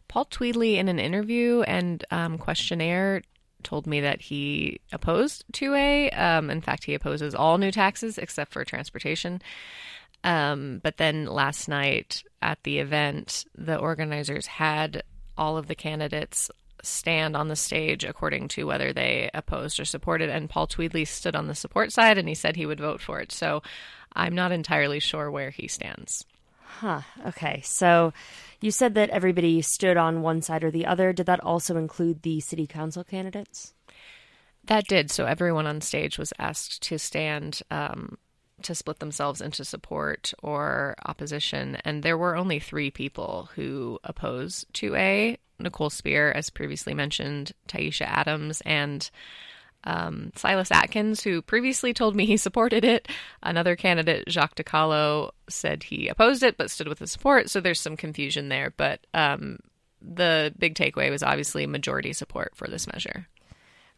Paul 0.06 0.24
Tweedlie, 0.24 0.78
in 0.78 0.88
an 0.88 0.98
interview 0.98 1.62
and 1.62 2.04
um, 2.10 2.38
questionnaire, 2.38 3.22
told 3.62 3.86
me 3.86 4.00
that 4.00 4.20
he 4.20 4.80
opposed 4.92 5.44
2A. 5.52 6.18
Um, 6.18 6.50
in 6.50 6.60
fact, 6.60 6.84
he 6.84 6.94
opposes 6.94 7.34
all 7.34 7.58
new 7.58 7.70
taxes 7.70 8.18
except 8.18 8.52
for 8.52 8.64
transportation. 8.64 9.40
Um, 10.24 10.80
but 10.82 10.96
then 10.96 11.26
last 11.26 11.68
night 11.68 12.22
at 12.42 12.62
the 12.64 12.78
event, 12.78 13.44
the 13.54 13.76
organizers 13.78 14.46
had 14.46 15.02
all 15.36 15.56
of 15.56 15.68
the 15.68 15.74
candidates 15.74 16.50
stand 16.82 17.36
on 17.36 17.48
the 17.48 17.56
stage 17.56 18.04
according 18.04 18.48
to 18.48 18.66
whether 18.66 18.92
they 18.92 19.30
opposed 19.34 19.80
or 19.80 19.84
supported. 19.84 20.30
And 20.30 20.50
Paul 20.50 20.66
Tweedlie 20.66 21.06
stood 21.06 21.36
on 21.36 21.46
the 21.46 21.54
support 21.54 21.92
side 21.92 22.18
and 22.18 22.28
he 22.28 22.34
said 22.34 22.56
he 22.56 22.66
would 22.66 22.80
vote 22.80 23.00
for 23.00 23.20
it. 23.20 23.32
So 23.32 23.62
I'm 24.12 24.34
not 24.34 24.52
entirely 24.52 25.00
sure 25.00 25.30
where 25.30 25.50
he 25.50 25.68
stands. 25.68 26.24
Huh. 26.68 27.00
Okay. 27.26 27.62
So 27.64 28.12
you 28.60 28.70
said 28.70 28.94
that 28.94 29.10
everybody 29.10 29.62
stood 29.62 29.96
on 29.96 30.22
one 30.22 30.42
side 30.42 30.62
or 30.62 30.70
the 30.70 30.86
other. 30.86 31.12
Did 31.12 31.26
that 31.26 31.42
also 31.42 31.76
include 31.76 32.22
the 32.22 32.40
city 32.40 32.66
council 32.66 33.02
candidates? 33.04 33.72
That 34.64 34.84
did. 34.86 35.10
So 35.10 35.24
everyone 35.24 35.66
on 35.66 35.80
stage 35.80 36.18
was 36.18 36.32
asked 36.38 36.82
to 36.82 36.98
stand 36.98 37.62
um, 37.70 38.18
to 38.62 38.74
split 38.74 38.98
themselves 38.98 39.40
into 39.40 39.64
support 39.64 40.34
or 40.42 40.94
opposition. 41.06 41.76
And 41.84 42.02
there 42.02 42.18
were 42.18 42.36
only 42.36 42.60
three 42.60 42.90
people 42.90 43.48
who 43.54 43.98
opposed 44.04 44.66
2A 44.74 45.38
Nicole 45.58 45.90
Speer, 45.90 46.30
as 46.32 46.50
previously 46.50 46.94
mentioned, 46.94 47.52
Taishya 47.66 48.06
Adams, 48.06 48.60
and 48.64 49.10
um, 49.88 50.30
Silas 50.36 50.70
Atkins, 50.70 51.22
who 51.22 51.40
previously 51.40 51.94
told 51.94 52.14
me 52.14 52.26
he 52.26 52.36
supported 52.36 52.84
it. 52.84 53.08
Another 53.42 53.74
candidate, 53.74 54.28
Jacques 54.28 54.54
DeCalo, 54.56 55.30
said 55.48 55.82
he 55.82 56.08
opposed 56.08 56.42
it 56.42 56.58
but 56.58 56.70
stood 56.70 56.88
with 56.88 56.98
the 56.98 57.06
support. 57.06 57.48
So 57.48 57.60
there's 57.60 57.80
some 57.80 57.96
confusion 57.96 58.50
there. 58.50 58.74
But 58.76 59.06
um, 59.14 59.58
the 60.02 60.54
big 60.58 60.74
takeaway 60.74 61.10
was 61.10 61.22
obviously 61.22 61.66
majority 61.66 62.12
support 62.12 62.52
for 62.54 62.68
this 62.68 62.86
measure. 62.86 63.26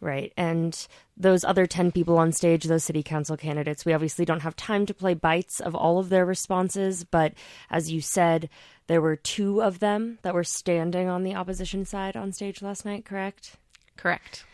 Right. 0.01 0.33
And 0.37 0.87
those 1.17 1.45
other 1.45 1.67
10 1.67 1.91
people 1.93 2.17
on 2.17 2.33
stage, 2.33 2.65
those 2.65 2.85
city 2.85 3.03
council 3.03 3.37
candidates, 3.37 3.85
we 3.85 3.93
obviously 3.93 4.25
don't 4.25 4.41
have 4.41 4.57
time 4.57 4.87
to 4.87 4.95
play 4.95 5.13
bites 5.13 5.61
of 5.61 5.75
all 5.75 5.99
of 5.99 6.09
their 6.09 6.25
responses. 6.25 7.05
But 7.05 7.35
as 7.69 7.91
you 7.91 8.01
said, 8.01 8.49
there 8.87 9.03
were 9.03 9.17
two 9.17 9.61
of 9.61 9.81
them 9.81 10.21
that 10.23 10.35
were 10.35 10.45
standing 10.45 11.09
on 11.09 11.25
the 11.25 11.35
opposition 11.35 11.85
side 11.85 12.17
on 12.17 12.33
stage 12.33 12.63
last 12.63 12.85
night, 12.87 13.05
correct? 13.05 13.57
Correct. 13.97 14.45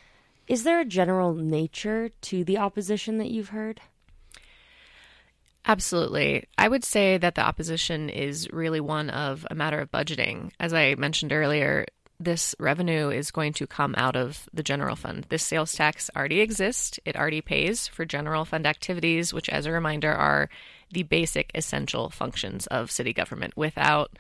Is 0.49 0.63
there 0.63 0.81
a 0.81 0.85
general 0.85 1.35
nature 1.35 2.11
to 2.23 2.45
the 2.45 2.59
opposition 2.59 3.19
that 3.19 3.31
you've 3.31 3.49
heard? 3.49 3.81
Absolutely. 5.65 6.45
I 6.57 6.69
would 6.69 6.85
say 6.85 7.19
that 7.19 7.35
the 7.35 7.45
opposition 7.45 8.09
is 8.09 8.49
really 8.53 8.81
one 8.81 9.11
of 9.11 9.45
a 9.51 9.55
matter 9.57 9.81
of 9.81 9.91
budgeting. 9.91 10.53
As 10.61 10.73
I 10.73 10.95
mentioned 10.95 11.33
earlier, 11.33 11.87
this 12.21 12.55
revenue 12.61 13.11
is 13.11 13.33
going 13.33 13.53
to 13.55 13.67
come 13.67 13.95
out 13.99 14.15
of 14.17 14.49
the 14.55 14.63
general 14.63 14.95
fund. 14.95 15.27
This 15.29 15.43
sales 15.43 15.73
tax 15.73 16.09
already 16.17 16.41
exists. 16.41 17.01
It 17.05 17.17
already 17.17 17.41
pays 17.41 17.89
for 17.89 18.05
general 18.05 18.45
fund 18.45 18.67
activities, 18.67 19.35
which, 19.35 19.49
as 19.49 19.67
a 19.67 19.73
reminder, 19.73 20.13
are 20.13 20.49
the 20.93 21.03
basic 21.03 21.51
essential 21.55 22.11
functions 22.11 22.67
of 22.69 22.91
city 22.91 23.13
government. 23.13 23.57
Without 23.57 24.17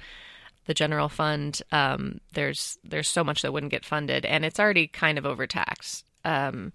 the 0.66 0.75
general 0.75 1.09
fund, 1.09 1.62
um, 1.71 2.21
there's 2.35 2.76
there's 2.85 3.09
so 3.09 3.23
much 3.25 3.42
that 3.42 3.52
wouldn't 3.52 3.71
get 3.71 3.85
funded, 3.85 4.26
and 4.26 4.45
it's 4.45 4.61
already 4.61 4.88
kind 4.88 5.16
of 5.16 5.25
overtaxed. 5.25 6.04
Um, 6.26 6.73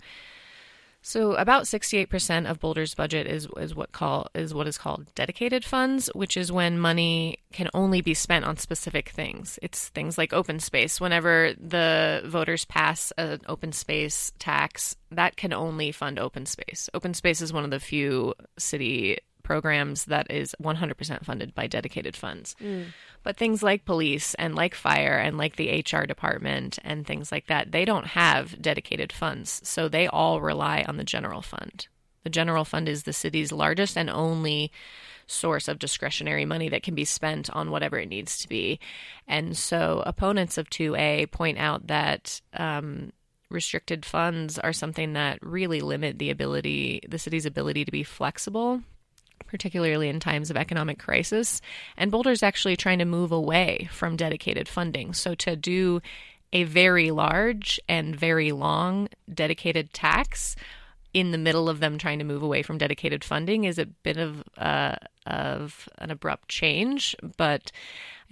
so 1.03 1.33
about 1.33 1.63
68% 1.63 2.49
of 2.49 2.59
Boulder's 2.59 2.93
budget 2.93 3.25
is 3.25 3.47
is 3.57 3.73
what 3.73 3.91
call 3.91 4.27
is 4.35 4.53
what 4.53 4.67
is 4.67 4.77
called 4.77 5.13
dedicated 5.15 5.65
funds, 5.65 6.11
which 6.13 6.37
is 6.37 6.51
when 6.51 6.77
money 6.77 7.37
can 7.51 7.69
only 7.73 8.01
be 8.01 8.13
spent 8.13 8.45
on 8.45 8.57
specific 8.57 9.09
things. 9.09 9.57
It's 9.63 9.89
things 9.89 10.19
like 10.19 10.31
open 10.31 10.59
space. 10.59 11.01
Whenever 11.01 11.53
the 11.59 12.21
voters 12.25 12.65
pass 12.65 13.11
an 13.17 13.41
open 13.47 13.71
space 13.71 14.31
tax, 14.37 14.95
that 15.09 15.37
can 15.37 15.53
only 15.53 15.91
fund 15.91 16.19
open 16.19 16.45
space. 16.45 16.87
Open 16.93 17.15
space 17.15 17.41
is 17.41 17.51
one 17.51 17.63
of 17.63 17.71
the 17.71 17.79
few 17.79 18.35
city 18.59 19.17
programs 19.51 20.05
that 20.05 20.31
is 20.31 20.55
100% 20.63 21.25
funded 21.25 21.53
by 21.53 21.67
dedicated 21.67 22.15
funds. 22.15 22.55
Mm. 22.63 22.85
But 23.21 23.35
things 23.35 23.61
like 23.61 23.83
police 23.83 24.33
and 24.35 24.55
like 24.55 24.73
fire 24.73 25.17
and 25.17 25.37
like 25.37 25.57
the 25.57 25.83
HR 25.85 26.05
department 26.05 26.79
and 26.85 27.05
things 27.05 27.33
like 27.33 27.47
that, 27.47 27.73
they 27.73 27.83
don't 27.83 28.07
have 28.07 28.61
dedicated 28.61 29.11
funds. 29.11 29.59
So 29.65 29.89
they 29.89 30.07
all 30.07 30.39
rely 30.39 30.85
on 30.87 30.95
the 30.95 31.03
general 31.03 31.41
fund. 31.41 31.87
The 32.23 32.29
general 32.29 32.63
fund 32.63 32.87
is 32.87 33.03
the 33.03 33.11
city's 33.11 33.51
largest 33.51 33.97
and 33.97 34.09
only 34.09 34.71
source 35.27 35.67
of 35.67 35.79
discretionary 35.79 36.45
money 36.45 36.69
that 36.69 36.83
can 36.83 36.95
be 36.95 37.03
spent 37.03 37.49
on 37.49 37.71
whatever 37.71 37.99
it 37.99 38.07
needs 38.07 38.39
to 38.39 38.47
be. 38.47 38.79
And 39.27 39.57
so 39.57 40.01
opponents 40.05 40.57
of 40.57 40.69
2A 40.69 41.29
point 41.31 41.57
out 41.57 41.87
that 41.87 42.39
um, 42.53 43.11
restricted 43.49 44.05
funds 44.05 44.57
are 44.57 44.71
something 44.71 45.11
that 45.13 45.39
really 45.41 45.81
limit 45.81 46.19
the 46.19 46.29
ability, 46.29 47.01
the 47.05 47.19
city's 47.19 47.45
ability 47.45 47.83
to 47.83 47.91
be 47.91 48.03
flexible 48.03 48.81
particularly 49.47 50.09
in 50.09 50.19
times 50.19 50.49
of 50.49 50.57
economic 50.57 50.99
crisis. 50.99 51.61
And 51.97 52.11
Boulder's 52.11 52.43
actually 52.43 52.75
trying 52.75 52.99
to 52.99 53.05
move 53.05 53.31
away 53.31 53.89
from 53.91 54.15
dedicated 54.15 54.67
funding. 54.67 55.13
So 55.13 55.35
to 55.35 55.55
do 55.55 56.01
a 56.53 56.63
very 56.63 57.11
large 57.11 57.79
and 57.87 58.15
very 58.15 58.51
long 58.51 59.07
dedicated 59.33 59.93
tax 59.93 60.55
in 61.13 61.31
the 61.31 61.37
middle 61.37 61.67
of 61.69 61.79
them 61.79 61.97
trying 61.97 62.19
to 62.19 62.25
move 62.25 62.41
away 62.41 62.61
from 62.61 62.77
dedicated 62.77 63.23
funding 63.23 63.65
is 63.65 63.77
a 63.77 63.85
bit 63.85 64.17
of 64.17 64.43
uh, 64.57 64.95
of 65.25 65.89
an 65.97 66.09
abrupt 66.09 66.47
change, 66.47 67.15
but 67.37 67.71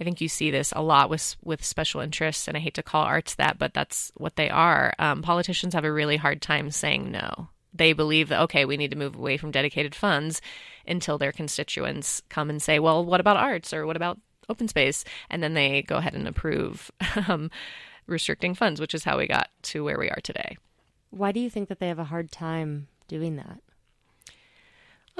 I 0.00 0.04
think 0.04 0.20
you 0.20 0.28
see 0.28 0.50
this 0.50 0.72
a 0.74 0.82
lot 0.82 1.10
with 1.10 1.36
with 1.44 1.64
special 1.64 2.00
interests, 2.00 2.48
and 2.48 2.56
I 2.56 2.60
hate 2.60 2.74
to 2.74 2.82
call 2.82 3.04
arts 3.04 3.34
that, 3.34 3.58
but 3.58 3.74
that's 3.74 4.10
what 4.16 4.36
they 4.36 4.48
are. 4.48 4.94
Um, 4.98 5.22
politicians 5.22 5.74
have 5.74 5.84
a 5.84 5.92
really 5.92 6.16
hard 6.16 6.40
time 6.40 6.70
saying 6.70 7.10
no 7.10 7.48
they 7.72 7.92
believe 7.92 8.28
that 8.28 8.40
okay 8.40 8.64
we 8.64 8.76
need 8.76 8.90
to 8.90 8.96
move 8.96 9.14
away 9.14 9.36
from 9.36 9.50
dedicated 9.50 9.94
funds 9.94 10.40
until 10.86 11.18
their 11.18 11.32
constituents 11.32 12.22
come 12.28 12.50
and 12.50 12.62
say 12.62 12.78
well 12.78 13.04
what 13.04 13.20
about 13.20 13.36
arts 13.36 13.72
or 13.72 13.86
what 13.86 13.96
about 13.96 14.18
open 14.48 14.68
space 14.68 15.04
and 15.28 15.42
then 15.42 15.54
they 15.54 15.82
go 15.82 15.96
ahead 15.96 16.14
and 16.14 16.26
approve 16.26 16.90
um, 17.28 17.50
restricting 18.06 18.54
funds 18.54 18.80
which 18.80 18.94
is 18.94 19.04
how 19.04 19.18
we 19.18 19.26
got 19.26 19.48
to 19.62 19.84
where 19.84 19.98
we 19.98 20.10
are 20.10 20.20
today 20.22 20.56
why 21.10 21.32
do 21.32 21.40
you 21.40 21.50
think 21.50 21.68
that 21.68 21.78
they 21.78 21.88
have 21.88 21.98
a 21.98 22.04
hard 22.04 22.30
time 22.30 22.88
doing 23.08 23.36
that 23.36 23.60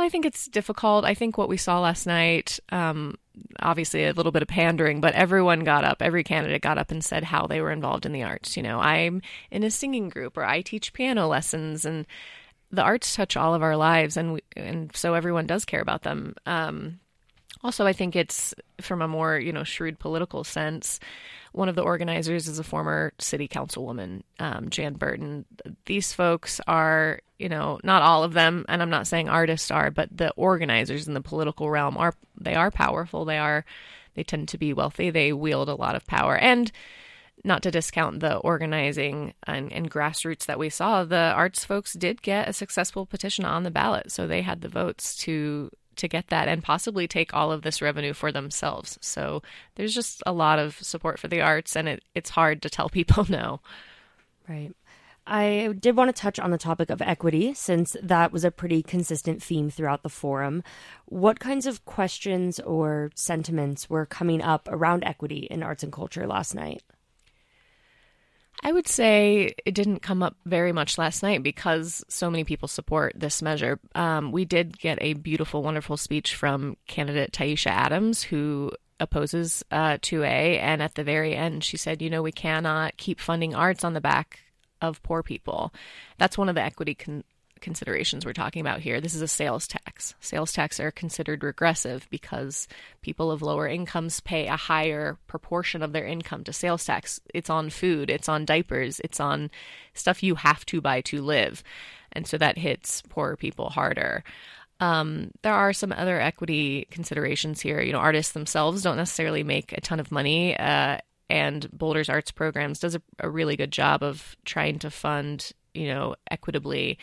well, 0.00 0.06
I 0.06 0.08
think 0.08 0.24
it's 0.24 0.46
difficult. 0.46 1.04
I 1.04 1.12
think 1.12 1.36
what 1.36 1.50
we 1.50 1.58
saw 1.58 1.80
last 1.80 2.06
night, 2.06 2.58
um, 2.70 3.16
obviously 3.58 4.06
a 4.06 4.14
little 4.14 4.32
bit 4.32 4.40
of 4.40 4.48
pandering, 4.48 5.02
but 5.02 5.12
everyone 5.12 5.60
got 5.60 5.84
up, 5.84 6.00
every 6.00 6.24
candidate 6.24 6.62
got 6.62 6.78
up 6.78 6.90
and 6.90 7.04
said 7.04 7.24
how 7.24 7.46
they 7.46 7.60
were 7.60 7.70
involved 7.70 8.06
in 8.06 8.12
the 8.12 8.22
arts. 8.22 8.56
You 8.56 8.62
know, 8.62 8.80
I'm 8.80 9.20
in 9.50 9.62
a 9.62 9.70
singing 9.70 10.08
group 10.08 10.38
or 10.38 10.44
I 10.44 10.62
teach 10.62 10.94
piano 10.94 11.28
lessons 11.28 11.84
and 11.84 12.06
the 12.72 12.82
arts 12.82 13.14
touch 13.14 13.36
all 13.36 13.54
of 13.54 13.62
our 13.62 13.76
lives, 13.76 14.16
and 14.16 14.34
we, 14.34 14.40
and 14.56 14.94
so 14.94 15.14
everyone 15.14 15.46
does 15.46 15.64
care 15.64 15.80
about 15.80 16.02
them. 16.02 16.34
Um, 16.46 17.00
also, 17.62 17.86
I 17.86 17.92
think 17.92 18.16
it's 18.16 18.54
from 18.80 19.02
a 19.02 19.08
more 19.08 19.38
you 19.38 19.52
know 19.52 19.64
shrewd 19.64 19.98
political 19.98 20.44
sense. 20.44 21.00
One 21.52 21.68
of 21.68 21.74
the 21.74 21.82
organizers 21.82 22.46
is 22.46 22.60
a 22.60 22.64
former 22.64 23.12
city 23.18 23.48
councilwoman, 23.48 24.22
um, 24.38 24.70
Jan 24.70 24.94
Burton. 24.94 25.44
These 25.84 26.12
folks 26.12 26.60
are, 26.68 27.20
you 27.40 27.48
know, 27.48 27.80
not 27.82 28.02
all 28.02 28.22
of 28.22 28.34
them, 28.34 28.64
and 28.68 28.80
I'm 28.80 28.90
not 28.90 29.08
saying 29.08 29.28
artists 29.28 29.70
are, 29.72 29.90
but 29.90 30.16
the 30.16 30.30
organizers 30.32 31.08
in 31.08 31.14
the 31.14 31.20
political 31.20 31.68
realm 31.68 31.96
are 31.96 32.14
they 32.40 32.54
are 32.54 32.70
powerful. 32.70 33.24
They 33.24 33.38
are 33.38 33.64
they 34.14 34.22
tend 34.22 34.48
to 34.50 34.58
be 34.58 34.72
wealthy. 34.72 35.10
They 35.10 35.32
wield 35.32 35.68
a 35.68 35.74
lot 35.74 35.96
of 35.96 36.06
power, 36.06 36.36
and 36.36 36.70
not 37.44 37.62
to 37.62 37.70
discount 37.70 38.20
the 38.20 38.36
organizing 38.36 39.34
and, 39.46 39.72
and, 39.72 39.90
grassroots 39.90 40.46
that 40.46 40.58
we 40.58 40.68
saw, 40.68 41.04
the 41.04 41.32
arts 41.34 41.64
folks 41.64 41.94
did 41.94 42.22
get 42.22 42.48
a 42.48 42.52
successful 42.52 43.06
petition 43.06 43.44
on 43.44 43.62
the 43.62 43.70
ballot, 43.70 44.12
so 44.12 44.26
they 44.26 44.42
had 44.42 44.60
the 44.60 44.68
votes 44.68 45.16
to 45.16 45.70
to 45.96 46.08
get 46.08 46.28
that 46.28 46.48
and 46.48 46.62
possibly 46.62 47.06
take 47.06 47.34
all 47.34 47.52
of 47.52 47.62
this 47.62 47.82
revenue 47.82 48.14
for 48.14 48.32
themselves. 48.32 48.98
So 49.02 49.42
there's 49.74 49.94
just 49.94 50.22
a 50.24 50.32
lot 50.32 50.58
of 50.58 50.78
support 50.80 51.18
for 51.18 51.28
the 51.28 51.42
arts, 51.42 51.76
and 51.76 51.88
it, 51.88 52.04
it's 52.14 52.30
hard 52.30 52.62
to 52.62 52.70
tell 52.70 52.88
people 52.98 53.26
no. 53.28 53.60
Right. 54.48 54.72
I 55.26 55.74
did 55.78 55.96
want 55.96 56.08
to 56.14 56.20
touch 56.20 56.40
on 56.40 56.50
the 56.50 56.58
topic 56.58 56.90
of 56.90 57.02
equity 57.02 57.54
since 57.54 57.96
that 58.02 58.32
was 58.32 58.44
a 58.44 58.50
pretty 58.50 58.82
consistent 58.82 59.42
theme 59.42 59.70
throughout 59.70 60.02
the 60.02 60.08
forum. 60.08 60.64
What 61.06 61.38
kinds 61.38 61.66
of 61.66 61.84
questions 61.84 62.58
or 62.58 63.10
sentiments 63.14 63.88
were 63.88 64.06
coming 64.06 64.42
up 64.42 64.68
around 64.70 65.04
equity 65.04 65.46
in 65.50 65.62
arts 65.62 65.82
and 65.82 65.92
culture 65.92 66.26
last 66.26 66.54
night? 66.54 66.82
I 68.62 68.72
would 68.72 68.86
say 68.86 69.54
it 69.64 69.74
didn't 69.74 70.00
come 70.00 70.22
up 70.22 70.36
very 70.44 70.72
much 70.72 70.98
last 70.98 71.22
night 71.22 71.42
because 71.42 72.04
so 72.08 72.30
many 72.30 72.44
people 72.44 72.68
support 72.68 73.14
this 73.16 73.40
measure. 73.40 73.80
Um, 73.94 74.32
we 74.32 74.44
did 74.44 74.78
get 74.78 74.98
a 75.00 75.14
beautiful, 75.14 75.62
wonderful 75.62 75.96
speech 75.96 76.34
from 76.34 76.76
candidate 76.86 77.32
Taishya 77.32 77.70
Adams, 77.70 78.22
who 78.22 78.70
opposes 79.00 79.64
uh, 79.70 79.96
2A. 80.02 80.58
And 80.58 80.82
at 80.82 80.94
the 80.94 81.04
very 81.04 81.34
end, 81.34 81.64
she 81.64 81.78
said, 81.78 82.02
you 82.02 82.10
know, 82.10 82.22
we 82.22 82.32
cannot 82.32 82.98
keep 82.98 83.18
funding 83.18 83.54
arts 83.54 83.82
on 83.82 83.94
the 83.94 84.00
back 84.00 84.40
of 84.82 85.02
poor 85.02 85.22
people. 85.22 85.72
That's 86.18 86.36
one 86.36 86.48
of 86.48 86.54
the 86.54 86.62
equity 86.62 86.94
con- 86.94 87.24
considerations 87.60 88.24
we're 88.24 88.32
talking 88.32 88.60
about 88.60 88.80
here. 88.80 89.00
This 89.00 89.14
is 89.14 89.22
a 89.22 89.28
sales 89.28 89.68
tax. 89.68 90.14
Sales 90.20 90.52
tax 90.52 90.80
are 90.80 90.90
considered 90.90 91.42
regressive 91.42 92.06
because 92.10 92.68
people 93.02 93.30
of 93.30 93.42
lower 93.42 93.66
incomes 93.68 94.20
pay 94.20 94.46
a 94.46 94.56
higher 94.56 95.18
proportion 95.26 95.82
of 95.82 95.92
their 95.92 96.06
income 96.06 96.44
to 96.44 96.52
sales 96.52 96.84
tax. 96.84 97.20
It's 97.32 97.50
on 97.50 97.70
food, 97.70 98.10
it's 98.10 98.28
on 98.28 98.44
diapers, 98.44 99.00
it's 99.00 99.20
on 99.20 99.50
stuff 99.94 100.22
you 100.22 100.34
have 100.36 100.64
to 100.66 100.80
buy 100.80 101.00
to 101.02 101.22
live. 101.22 101.62
And 102.12 102.26
so 102.26 102.38
that 102.38 102.58
hits 102.58 103.02
poorer 103.02 103.36
people 103.36 103.70
harder. 103.70 104.24
Um, 104.80 105.30
there 105.42 105.54
are 105.54 105.72
some 105.72 105.92
other 105.92 106.18
equity 106.18 106.88
considerations 106.90 107.60
here. 107.60 107.80
You 107.82 107.92
know, 107.92 107.98
artists 107.98 108.32
themselves 108.32 108.82
don't 108.82 108.96
necessarily 108.96 109.42
make 109.42 109.72
a 109.72 109.80
ton 109.80 110.00
of 110.00 110.10
money. 110.10 110.56
Uh, 110.56 110.98
and 111.28 111.70
Boulder's 111.70 112.08
arts 112.08 112.32
programs 112.32 112.80
does 112.80 112.96
a, 112.96 113.02
a, 113.20 113.30
really 113.30 113.56
good 113.56 113.70
job 113.70 114.02
of 114.02 114.36
trying 114.44 114.80
to 114.80 114.90
fund, 114.90 115.52
you 115.74 115.86
know, 115.86 116.16
equitably 116.30 116.98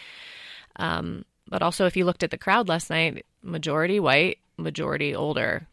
um, 0.78 1.26
but 1.50 1.62
also, 1.62 1.86
if 1.86 1.96
you 1.96 2.06
looked 2.06 2.24
at 2.24 2.32
the 2.32 2.38
crowd 2.38 2.68
last 2.68 2.90
night, 2.90 3.26
majority 3.42 4.00
white, 4.00 4.40
majority 4.58 5.16
older. 5.16 5.68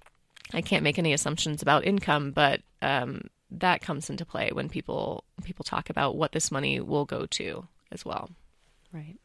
I 0.53 0.61
can't 0.61 0.85
make 0.85 0.99
any 0.99 1.12
assumptions 1.12 1.62
about 1.62 1.87
income, 1.87 2.31
but 2.31 2.61
um, 2.83 3.23
that 3.51 3.83
comes 3.83 4.11
into 4.11 4.25
play 4.25 4.51
when 4.53 4.69
people 4.69 5.25
people 5.43 5.64
talk 5.64 5.90
about 5.90 6.17
what 6.17 6.33
this 6.33 6.51
money 6.51 6.81
will 6.81 7.05
go 7.05 7.27
to 7.27 7.67
as 7.90 8.05
well. 8.05 8.31
Right. 8.93 9.17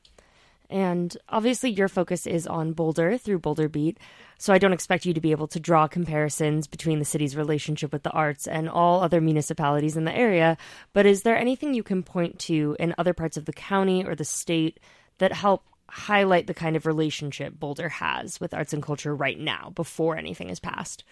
And 0.72 1.16
obviously, 1.28 1.72
your 1.72 1.88
focus 1.88 2.28
is 2.28 2.46
on 2.46 2.74
Boulder 2.74 3.18
through 3.18 3.40
Boulder 3.40 3.68
Beat. 3.68 3.98
So 4.38 4.54
I 4.54 4.60
don't 4.60 4.74
expect 4.74 5.06
you 5.06 5.14
to 5.16 5.22
be 5.22 5.32
able 5.32 5.48
to 5.48 5.60
draw 5.60 5.88
comparisons 5.88 6.68
between 6.68 7.00
the 7.00 7.06
city's 7.06 7.36
relationship 7.36 7.92
with 7.92 8.04
the 8.04 8.12
arts 8.12 8.48
and 8.48 8.70
all 8.70 9.02
other 9.02 9.20
municipalities 9.20 9.98
in 9.98 10.06
the 10.06 10.16
area. 10.16 10.58
But 10.94 11.08
is 11.08 11.24
there 11.24 11.36
anything 11.36 11.74
you 11.74 11.84
can 11.84 12.04
point 12.04 12.38
to 12.42 12.76
in 12.80 12.94
other 12.98 13.14
parts 13.14 13.36
of 13.36 13.46
the 13.46 13.54
county 13.54 14.06
or 14.06 14.14
the 14.14 14.24
state 14.24 14.80
that 15.18 15.34
help 15.34 15.64
highlight 15.92 16.48
the 16.48 16.54
kind 16.54 16.76
of 16.76 16.86
relationship 16.86 17.60
Boulder 17.60 17.90
has 17.90 18.40
with 18.40 18.54
arts 18.54 18.74
and 18.74 18.84
culture 18.84 19.16
right 19.16 19.40
now 19.40 19.72
before 19.76 20.18
anything 20.18 20.50
is 20.50 20.60
passed? 20.60 21.04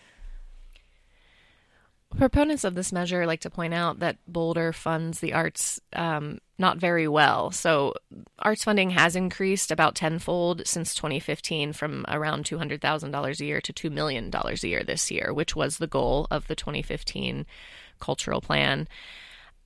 Proponents 2.15 2.63
of 2.63 2.73
this 2.73 2.93
measure 2.93 3.25
like 3.25 3.41
to 3.41 3.49
point 3.49 3.73
out 3.73 3.99
that 3.99 4.17
Boulder 4.27 4.71
funds 4.71 5.19
the 5.19 5.33
arts 5.33 5.81
um, 5.93 6.39
not 6.57 6.77
very 6.77 7.07
well. 7.07 7.51
So, 7.51 7.93
arts 8.39 8.63
funding 8.63 8.91
has 8.91 9.15
increased 9.15 9.71
about 9.71 9.95
tenfold 9.95 10.65
since 10.65 10.95
2015 10.95 11.73
from 11.73 12.05
around 12.07 12.45
$200,000 12.45 13.39
a 13.39 13.45
year 13.45 13.61
to 13.61 13.73
$2 13.73 13.91
million 13.91 14.31
a 14.33 14.67
year 14.67 14.83
this 14.83 15.11
year, 15.11 15.33
which 15.33 15.55
was 15.55 15.77
the 15.77 15.87
goal 15.87 16.27
of 16.31 16.47
the 16.47 16.55
2015 16.55 17.45
cultural 17.99 18.41
plan. 18.41 18.87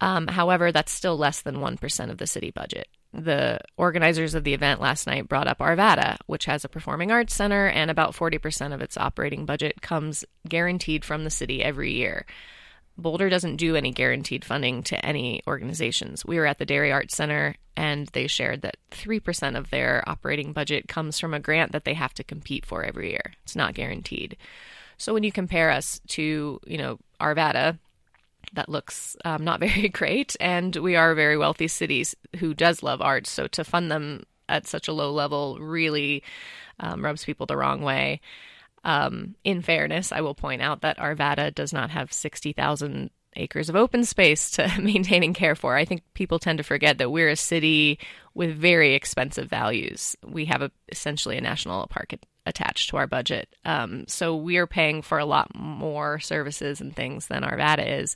Um, 0.01 0.27
however, 0.27 0.71
that's 0.71 0.91
still 0.91 1.15
less 1.15 1.41
than 1.41 1.57
1% 1.57 2.09
of 2.09 2.17
the 2.17 2.27
city 2.27 2.49
budget. 2.49 2.87
The 3.13 3.59
organizers 3.75 4.35
of 4.35 4.43
the 4.43 4.53
event 4.53 4.79
last 4.79 5.05
night 5.05 5.27
brought 5.27 5.47
up 5.47 5.59
Arvada, 5.59 6.17
which 6.27 6.45
has 6.45 6.63
a 6.63 6.69
performing 6.69 7.11
arts 7.11 7.33
center, 7.33 7.67
and 7.67 7.91
about 7.91 8.13
40% 8.13 8.73
of 8.73 8.81
its 8.81 8.97
operating 8.97 9.45
budget 9.45 9.81
comes 9.81 10.23
guaranteed 10.47 11.03
from 11.03 11.23
the 11.23 11.29
city 11.29 11.61
every 11.61 11.91
year. 11.91 12.25
Boulder 12.97 13.29
doesn't 13.29 13.57
do 13.57 13.75
any 13.75 13.91
guaranteed 13.91 14.45
funding 14.45 14.83
to 14.83 15.05
any 15.05 15.41
organizations. 15.47 16.25
We 16.25 16.37
were 16.37 16.45
at 16.45 16.57
the 16.57 16.65
Dairy 16.65 16.91
Arts 16.91 17.15
Center 17.15 17.55
and 17.75 18.07
they 18.07 18.27
shared 18.27 18.61
that 18.61 18.77
3% 18.91 19.57
of 19.57 19.69
their 19.69 20.03
operating 20.07 20.53
budget 20.53 20.87
comes 20.87 21.19
from 21.19 21.33
a 21.33 21.39
grant 21.39 21.71
that 21.71 21.85
they 21.85 21.93
have 21.93 22.13
to 22.15 22.23
compete 22.23 22.65
for 22.65 22.83
every 22.83 23.11
year. 23.11 23.33
It's 23.43 23.55
not 23.55 23.73
guaranteed. 23.73 24.37
So 24.97 25.13
when 25.13 25.23
you 25.23 25.31
compare 25.31 25.71
us 25.71 25.99
to, 26.09 26.59
you 26.65 26.77
know, 26.77 26.99
Arvada, 27.19 27.79
that 28.53 28.69
looks 28.69 29.15
um, 29.25 29.43
not 29.43 29.59
very 29.61 29.89
great. 29.89 30.35
And 30.39 30.75
we 30.75 30.95
are 30.95 31.11
a 31.11 31.15
very 31.15 31.37
wealthy 31.37 31.67
city 31.67 32.05
who 32.37 32.53
does 32.53 32.83
love 32.83 33.01
art. 33.01 33.27
So 33.27 33.47
to 33.47 33.63
fund 33.63 33.91
them 33.91 34.23
at 34.49 34.67
such 34.67 34.87
a 34.87 34.93
low 34.93 35.11
level 35.11 35.57
really 35.59 36.23
um, 36.79 37.03
rubs 37.03 37.23
people 37.23 37.45
the 37.45 37.57
wrong 37.57 37.81
way. 37.81 38.21
Um, 38.83 39.35
in 39.43 39.61
fairness, 39.61 40.11
I 40.11 40.21
will 40.21 40.33
point 40.35 40.61
out 40.61 40.81
that 40.81 40.97
Arvada 40.97 41.53
does 41.53 41.71
not 41.71 41.91
have 41.91 42.11
60,000 42.11 43.11
acres 43.35 43.69
of 43.69 43.75
open 43.75 44.03
space 44.03 44.51
to 44.51 44.69
maintain 44.81 45.23
and 45.23 45.35
care 45.35 45.55
for. 45.55 45.75
I 45.75 45.85
think 45.85 46.01
people 46.13 46.39
tend 46.39 46.57
to 46.57 46.63
forget 46.63 46.97
that 46.97 47.11
we're 47.11 47.29
a 47.29 47.35
city 47.35 47.99
with 48.33 48.55
very 48.55 48.93
expensive 48.93 49.49
values. 49.49 50.15
We 50.25 50.45
have 50.45 50.61
a, 50.61 50.71
essentially 50.89 51.37
a 51.37 51.41
national 51.41 51.87
park 51.87 52.13
attached 52.45 52.89
to 52.89 52.97
our 52.97 53.07
budget. 53.07 53.49
Um, 53.65 54.05
so 54.07 54.35
we 54.35 54.57
are 54.57 54.67
paying 54.67 55.01
for 55.01 55.19
a 55.19 55.25
lot 55.25 55.55
more 55.55 56.19
services 56.19 56.81
and 56.81 56.95
things 56.95 57.27
than 57.27 57.43
our 57.43 57.57
Arvada 57.57 58.01
is. 58.01 58.15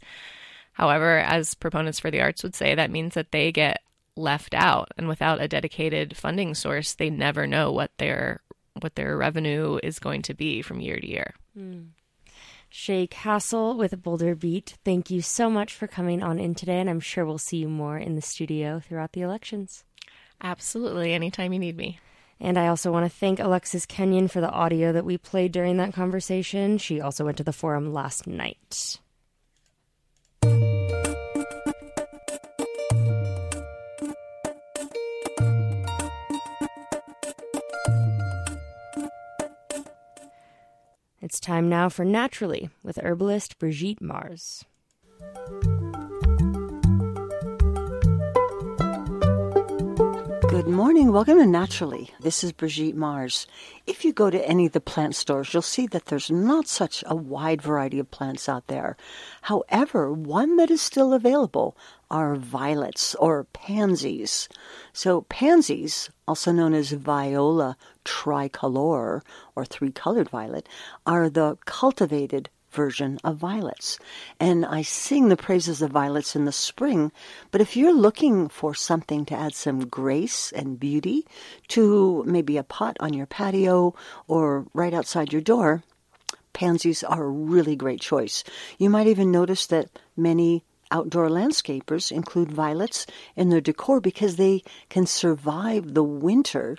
However, 0.74 1.20
as 1.20 1.56
proponents 1.56 2.00
for 2.00 2.12
the 2.12 2.22
arts 2.22 2.44
would 2.44 2.56
say, 2.56 2.76
that 2.76 2.92
means 2.92 3.14
that 3.14 3.32
they 3.32 3.52
get 3.52 3.82
left 4.18 4.54
out, 4.54 4.92
and 4.98 5.08
without 5.08 5.42
a 5.42 5.48
dedicated 5.48 6.16
funding 6.16 6.54
source, 6.54 6.94
they 6.94 7.10
never 7.10 7.46
know 7.48 7.72
what 7.72 7.92
their 7.98 8.42
what 8.82 8.96
their 8.96 9.16
revenue 9.16 9.80
is 9.84 10.00
going 10.00 10.22
to 10.22 10.34
be 10.34 10.62
from 10.62 10.82
year 10.82 10.98
to 10.98 11.08
year. 11.08 11.34
Mm. 11.58 11.88
Shay 12.68 13.08
Castle 13.08 13.78
with 13.78 14.04
Boulder 14.04 14.36
Beat, 14.36 14.78
thank 14.84 15.10
you 15.10 15.22
so 15.22 15.50
much 15.50 15.74
for 15.74 15.88
coming 15.88 16.22
on 16.22 16.40
in 16.40 16.56
today, 16.56 16.82
and 16.82 16.90
I'm 16.90 17.00
sure 17.00 17.26
we'll 17.26 17.38
see 17.38 17.58
you 17.58 17.70
more 17.70 17.98
in 17.98 18.16
the 18.16 18.22
studio 18.22 18.82
throughout 18.82 19.14
the 19.14 19.22
elections. 19.22 19.86
Absolutely, 20.42 21.14
anytime 21.14 21.54
you 21.54 21.60
need 21.60 21.78
me. 21.78 22.00
And 22.46 22.60
I 22.60 22.68
also 22.68 22.92
want 22.92 23.08
to 23.08 23.10
thank 23.10 23.40
Alexis 23.40 23.88
Kenyon 23.88 24.28
for 24.28 24.40
the 24.40 24.52
audio 24.52 24.92
that 24.92 25.04
we 25.04 25.18
played 25.18 25.52
during 25.52 25.78
that 25.78 25.96
conversation. 25.96 26.78
She 26.78 27.02
also 27.02 27.26
went 27.26 27.38
to 27.38 27.44
the 27.44 27.52
forum 27.52 27.92
last 27.92 28.28
night. 28.28 29.00
It's 41.20 41.40
time 41.40 41.68
now 41.68 41.90
for 41.90 42.06
Naturally 42.06 42.70
with 42.84 43.00
herbalist 43.02 43.58
Brigitte 43.58 44.04
Mars. 44.04 44.64
Good 50.66 50.74
morning. 50.74 51.12
Welcome 51.12 51.38
to 51.38 51.46
Naturally. 51.46 52.10
This 52.20 52.44
is 52.44 52.52
Brigitte 52.52 52.96
Mars. 52.96 53.46
If 53.86 54.04
you 54.04 54.12
go 54.12 54.32
to 54.32 54.50
any 54.50 54.66
of 54.66 54.72
the 54.72 54.82
plant 54.82 55.14
stores, 55.14 55.54
you'll 55.54 55.62
see 55.62 55.86
that 55.86 56.06
there's 56.06 56.32
not 56.32 56.68
such 56.68 57.04
a 57.06 57.16
wide 57.16 57.62
variety 57.62 58.00
of 58.00 58.10
plants 58.10 58.50
out 58.50 58.66
there. 58.66 58.98
However, 59.44 60.12
one 60.12 60.58
that 60.58 60.72
is 60.72 60.82
still 60.82 61.14
available 61.14 61.78
are 62.10 62.36
violets 62.36 63.14
or 63.14 63.44
pansies. 63.54 64.50
So, 64.92 65.22
pansies, 65.30 66.10
also 66.28 66.52
known 66.52 66.74
as 66.74 66.94
viola 66.94 67.78
tricolor 68.04 69.22
or 69.56 69.66
three 69.66 69.92
colored 69.92 70.32
violet, 70.32 70.68
are 71.06 71.30
the 71.30 71.60
cultivated 71.66 72.50
version 72.76 73.18
of 73.24 73.38
violets. 73.38 73.98
And 74.40 74.66
I 74.66 74.84
sing 74.84 75.30
the 75.30 75.38
praises 75.38 75.82
of 75.82 75.92
violets 75.92 76.36
in 76.36 76.46
the 76.46 76.52
spring, 76.52 77.12
but 77.50 77.62
if 77.62 77.76
you're 77.76 77.94
looking 77.96 78.50
for 78.50 78.76
something 78.76 79.26
to 79.26 79.36
add 79.36 79.56
some 79.56 79.88
grace 79.88 80.52
and 80.52 80.80
beauty 80.80 81.26
to 81.70 82.24
maybe 82.28 82.58
a 82.58 82.64
pot 82.64 82.98
on 83.00 83.14
your 83.14 83.26
patio 83.26 83.96
or 84.28 84.68
right 84.74 84.94
outside 84.94 85.34
your 85.34 85.42
door, 85.42 85.84
pansies 86.54 87.04
are 87.04 87.24
a 87.24 87.30
really 87.30 87.76
great 87.76 88.02
choice. 88.02 88.44
You 88.78 88.90
might 88.90 89.08
even 89.08 89.32
notice 89.32 89.66
that 89.68 89.90
many 90.16 90.64
outdoor 90.92 91.30
landscapers 91.30 92.12
include 92.12 92.52
violets 92.52 93.06
in 93.36 93.50
their 93.50 93.62
decor 93.62 94.00
because 94.00 94.36
they 94.36 94.64
can 94.90 95.06
survive 95.06 95.94
the 95.94 96.04
winter 96.04 96.78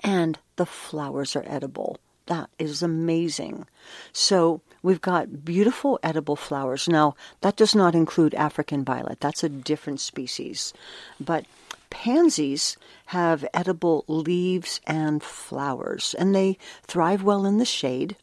and 0.00 0.38
the 0.56 0.66
flowers 0.66 1.36
are 1.36 1.44
edible. 1.46 1.98
That 2.26 2.50
is 2.58 2.82
amazing. 2.82 3.66
So 4.12 4.60
we've 4.82 5.00
got 5.00 5.44
beautiful 5.44 5.98
edible 6.02 6.36
flowers. 6.36 6.88
Now, 6.88 7.14
that 7.40 7.56
does 7.56 7.74
not 7.74 7.94
include 7.94 8.34
African 8.34 8.84
violet, 8.84 9.20
that's 9.20 9.44
a 9.44 9.48
different 9.48 10.00
species. 10.00 10.72
But 11.20 11.46
pansies 11.90 12.76
have 13.06 13.44
edible 13.52 14.04
leaves 14.08 14.80
and 14.86 15.22
flowers, 15.22 16.14
and 16.18 16.34
they 16.34 16.58
thrive 16.82 17.22
well 17.22 17.44
in 17.44 17.58
the 17.58 17.64
shade. 17.64 18.16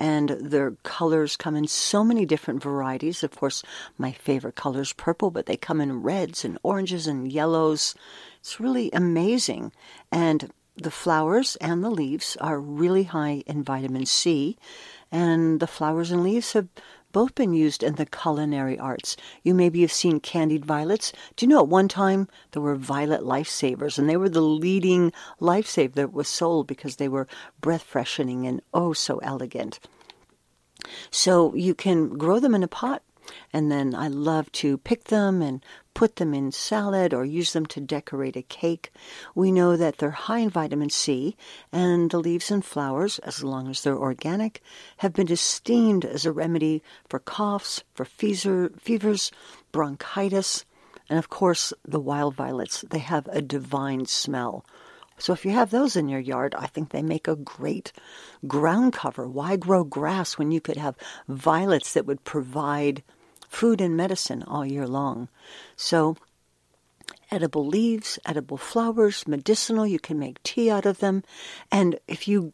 And 0.00 0.30
their 0.30 0.72
colors 0.82 1.36
come 1.36 1.54
in 1.54 1.68
so 1.68 2.02
many 2.02 2.26
different 2.26 2.60
varieties. 2.60 3.22
Of 3.22 3.36
course, 3.36 3.62
my 3.96 4.10
favorite 4.10 4.56
color 4.56 4.80
is 4.80 4.92
purple, 4.92 5.30
but 5.30 5.46
they 5.46 5.56
come 5.56 5.80
in 5.80 6.02
reds 6.02 6.44
and 6.44 6.58
oranges 6.64 7.06
and 7.06 7.30
yellows. 7.30 7.94
It's 8.40 8.58
really 8.58 8.90
amazing. 8.92 9.70
And 10.10 10.52
the 10.76 10.90
flowers 10.90 11.56
and 11.56 11.84
the 11.84 11.90
leaves 11.90 12.36
are 12.40 12.60
really 12.60 13.04
high 13.04 13.42
in 13.46 13.62
vitamin 13.62 14.06
C, 14.06 14.56
and 15.12 15.60
the 15.60 15.66
flowers 15.66 16.10
and 16.10 16.22
leaves 16.22 16.52
have 16.52 16.68
both 17.12 17.34
been 17.36 17.54
used 17.54 17.84
in 17.84 17.94
the 17.94 18.06
culinary 18.06 18.76
arts. 18.76 19.16
You 19.44 19.54
maybe 19.54 19.82
have 19.82 19.92
seen 19.92 20.18
candied 20.18 20.64
violets. 20.64 21.12
Do 21.36 21.46
you 21.46 21.50
know 21.50 21.60
at 21.60 21.68
one 21.68 21.86
time 21.86 22.28
there 22.50 22.62
were 22.62 22.74
violet 22.74 23.22
lifesavers, 23.22 23.98
and 23.98 24.08
they 24.10 24.16
were 24.16 24.28
the 24.28 24.40
leading 24.40 25.12
lifesaver 25.40 25.94
that 25.94 26.12
was 26.12 26.28
sold 26.28 26.66
because 26.66 26.96
they 26.96 27.08
were 27.08 27.28
breath 27.60 27.84
freshening 27.84 28.46
and 28.46 28.60
oh 28.74 28.92
so 28.92 29.18
elegant. 29.18 29.78
So 31.10 31.54
you 31.54 31.74
can 31.74 32.18
grow 32.18 32.40
them 32.40 32.54
in 32.54 32.64
a 32.64 32.68
pot 32.68 33.02
and 33.52 33.70
then 33.70 33.94
I 33.94 34.08
love 34.08 34.50
to 34.52 34.78
pick 34.78 35.04
them 35.04 35.42
and 35.42 35.64
put 35.94 36.16
them 36.16 36.34
in 36.34 36.50
salad 36.50 37.14
or 37.14 37.24
use 37.24 37.52
them 37.52 37.66
to 37.66 37.80
decorate 37.80 38.36
a 38.36 38.42
cake. 38.42 38.90
We 39.34 39.52
know 39.52 39.76
that 39.76 39.98
they're 39.98 40.10
high 40.10 40.40
in 40.40 40.50
vitamin 40.50 40.90
C, 40.90 41.36
and 41.72 42.10
the 42.10 42.18
leaves 42.18 42.50
and 42.50 42.64
flowers, 42.64 43.18
as 43.20 43.44
long 43.44 43.68
as 43.68 43.82
they're 43.82 43.96
organic, 43.96 44.60
have 44.98 45.12
been 45.12 45.30
esteemed 45.30 46.04
as 46.04 46.26
a 46.26 46.32
remedy 46.32 46.82
for 47.08 47.18
coughs, 47.18 47.84
for 47.94 48.04
fever, 48.04 48.72
fevers, 48.78 49.30
bronchitis, 49.72 50.64
and 51.08 51.18
of 51.18 51.28
course, 51.28 51.72
the 51.84 52.00
wild 52.00 52.34
violets. 52.34 52.84
They 52.88 52.98
have 52.98 53.28
a 53.28 53.42
divine 53.42 54.06
smell. 54.06 54.64
So 55.18 55.32
if 55.32 55.44
you 55.44 55.52
have 55.52 55.70
those 55.70 55.94
in 55.94 56.08
your 56.08 56.20
yard, 56.20 56.54
I 56.56 56.66
think 56.66 56.90
they 56.90 57.02
make 57.02 57.28
a 57.28 57.36
great 57.36 57.92
ground 58.48 58.94
cover. 58.94 59.28
Why 59.28 59.56
grow 59.56 59.84
grass 59.84 60.38
when 60.38 60.50
you 60.50 60.60
could 60.60 60.76
have 60.76 60.96
violets 61.28 61.92
that 61.92 62.06
would 62.06 62.24
provide 62.24 63.02
food 63.54 63.80
and 63.80 63.96
medicine 63.96 64.42
all 64.42 64.66
year 64.66 64.86
long. 64.86 65.28
So, 65.76 66.16
edible 67.30 67.66
leaves, 67.66 68.18
edible 68.26 68.56
flowers, 68.56 69.26
medicinal, 69.28 69.86
you 69.86 69.98
can 69.98 70.18
make 70.18 70.42
tea 70.42 70.70
out 70.70 70.86
of 70.86 70.98
them. 70.98 71.22
And 71.70 71.98
if 72.08 72.26
you 72.28 72.52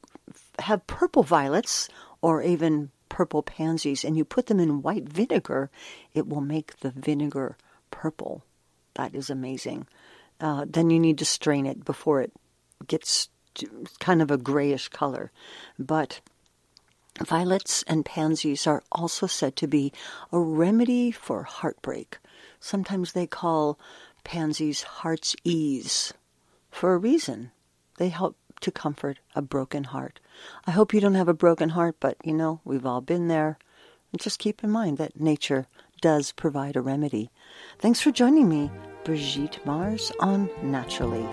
have 0.59 0.87
purple 0.87 1.23
violets 1.23 1.89
or 2.21 2.43
even 2.43 2.91
purple 3.09 3.43
pansies 3.43 4.05
and 4.05 4.17
you 4.17 4.25
put 4.25 4.47
them 4.47 4.61
in 4.61 4.83
white 4.83 5.09
vinegar, 5.09 5.71
it 6.15 6.29
will 6.29 6.41
make 6.41 6.79
the 6.81 6.91
vinegar 6.91 7.57
purple. 7.91 8.45
That 8.95 9.15
is 9.15 9.31
amazing. 9.31 9.87
Uh, 10.41 10.65
then 10.69 10.91
you 10.91 10.99
need 10.99 11.19
to 11.19 11.25
strain 11.25 11.67
it 11.67 11.85
before 11.85 12.21
it 12.21 12.33
gets 12.87 13.29
kind 13.99 14.23
of 14.23 14.31
a 14.31 14.39
grayish 14.39 14.89
color. 14.89 15.33
But 15.79 16.21
Violets 17.18 17.83
and 17.87 18.05
pansies 18.05 18.66
are 18.66 18.83
also 18.92 19.27
said 19.27 19.57
to 19.57 19.66
be 19.66 19.92
a 20.33 20.38
remedy 20.38 21.11
for 21.11 21.42
heartbreak. 21.42 22.18
Sometimes 22.61 23.12
they 23.12 23.27
call 23.27 23.79
pansies 24.25 24.83
heart's 24.83 25.35
ease 25.44 26.14
for 26.70 26.94
a 26.94 26.99
reason. 26.99 27.51
They 27.99 28.09
help 28.09 28.37
to 28.61 28.70
comfort 28.70 29.18
a 29.35 29.42
broken 29.42 29.85
heart. 29.85 30.20
I 30.66 30.70
hope 30.70 30.94
you 30.94 31.01
don't 31.01 31.14
have 31.14 31.29
a 31.29 31.35
broken 31.35 31.70
heart, 31.70 31.96
but 32.01 32.16
you 32.25 32.33
know, 32.33 32.61
we've 32.64 32.87
all 32.87 33.01
been 33.01 33.29
there. 33.29 33.59
And 34.12 34.20
just 34.20 34.38
keep 34.38 34.62
in 34.64 34.70
mind 34.70 34.99
that 34.99 35.20
nature 35.20 35.66
does 36.01 36.33
provide 36.33 36.77
a 36.77 36.81
remedy. 36.81 37.31
Thanks 37.79 38.01
for 38.01 38.11
joining 38.11 38.49
me, 38.49 38.70
Brigitte 39.05 39.64
Mars, 39.66 40.12
on 40.20 40.49
Naturally. 40.62 41.27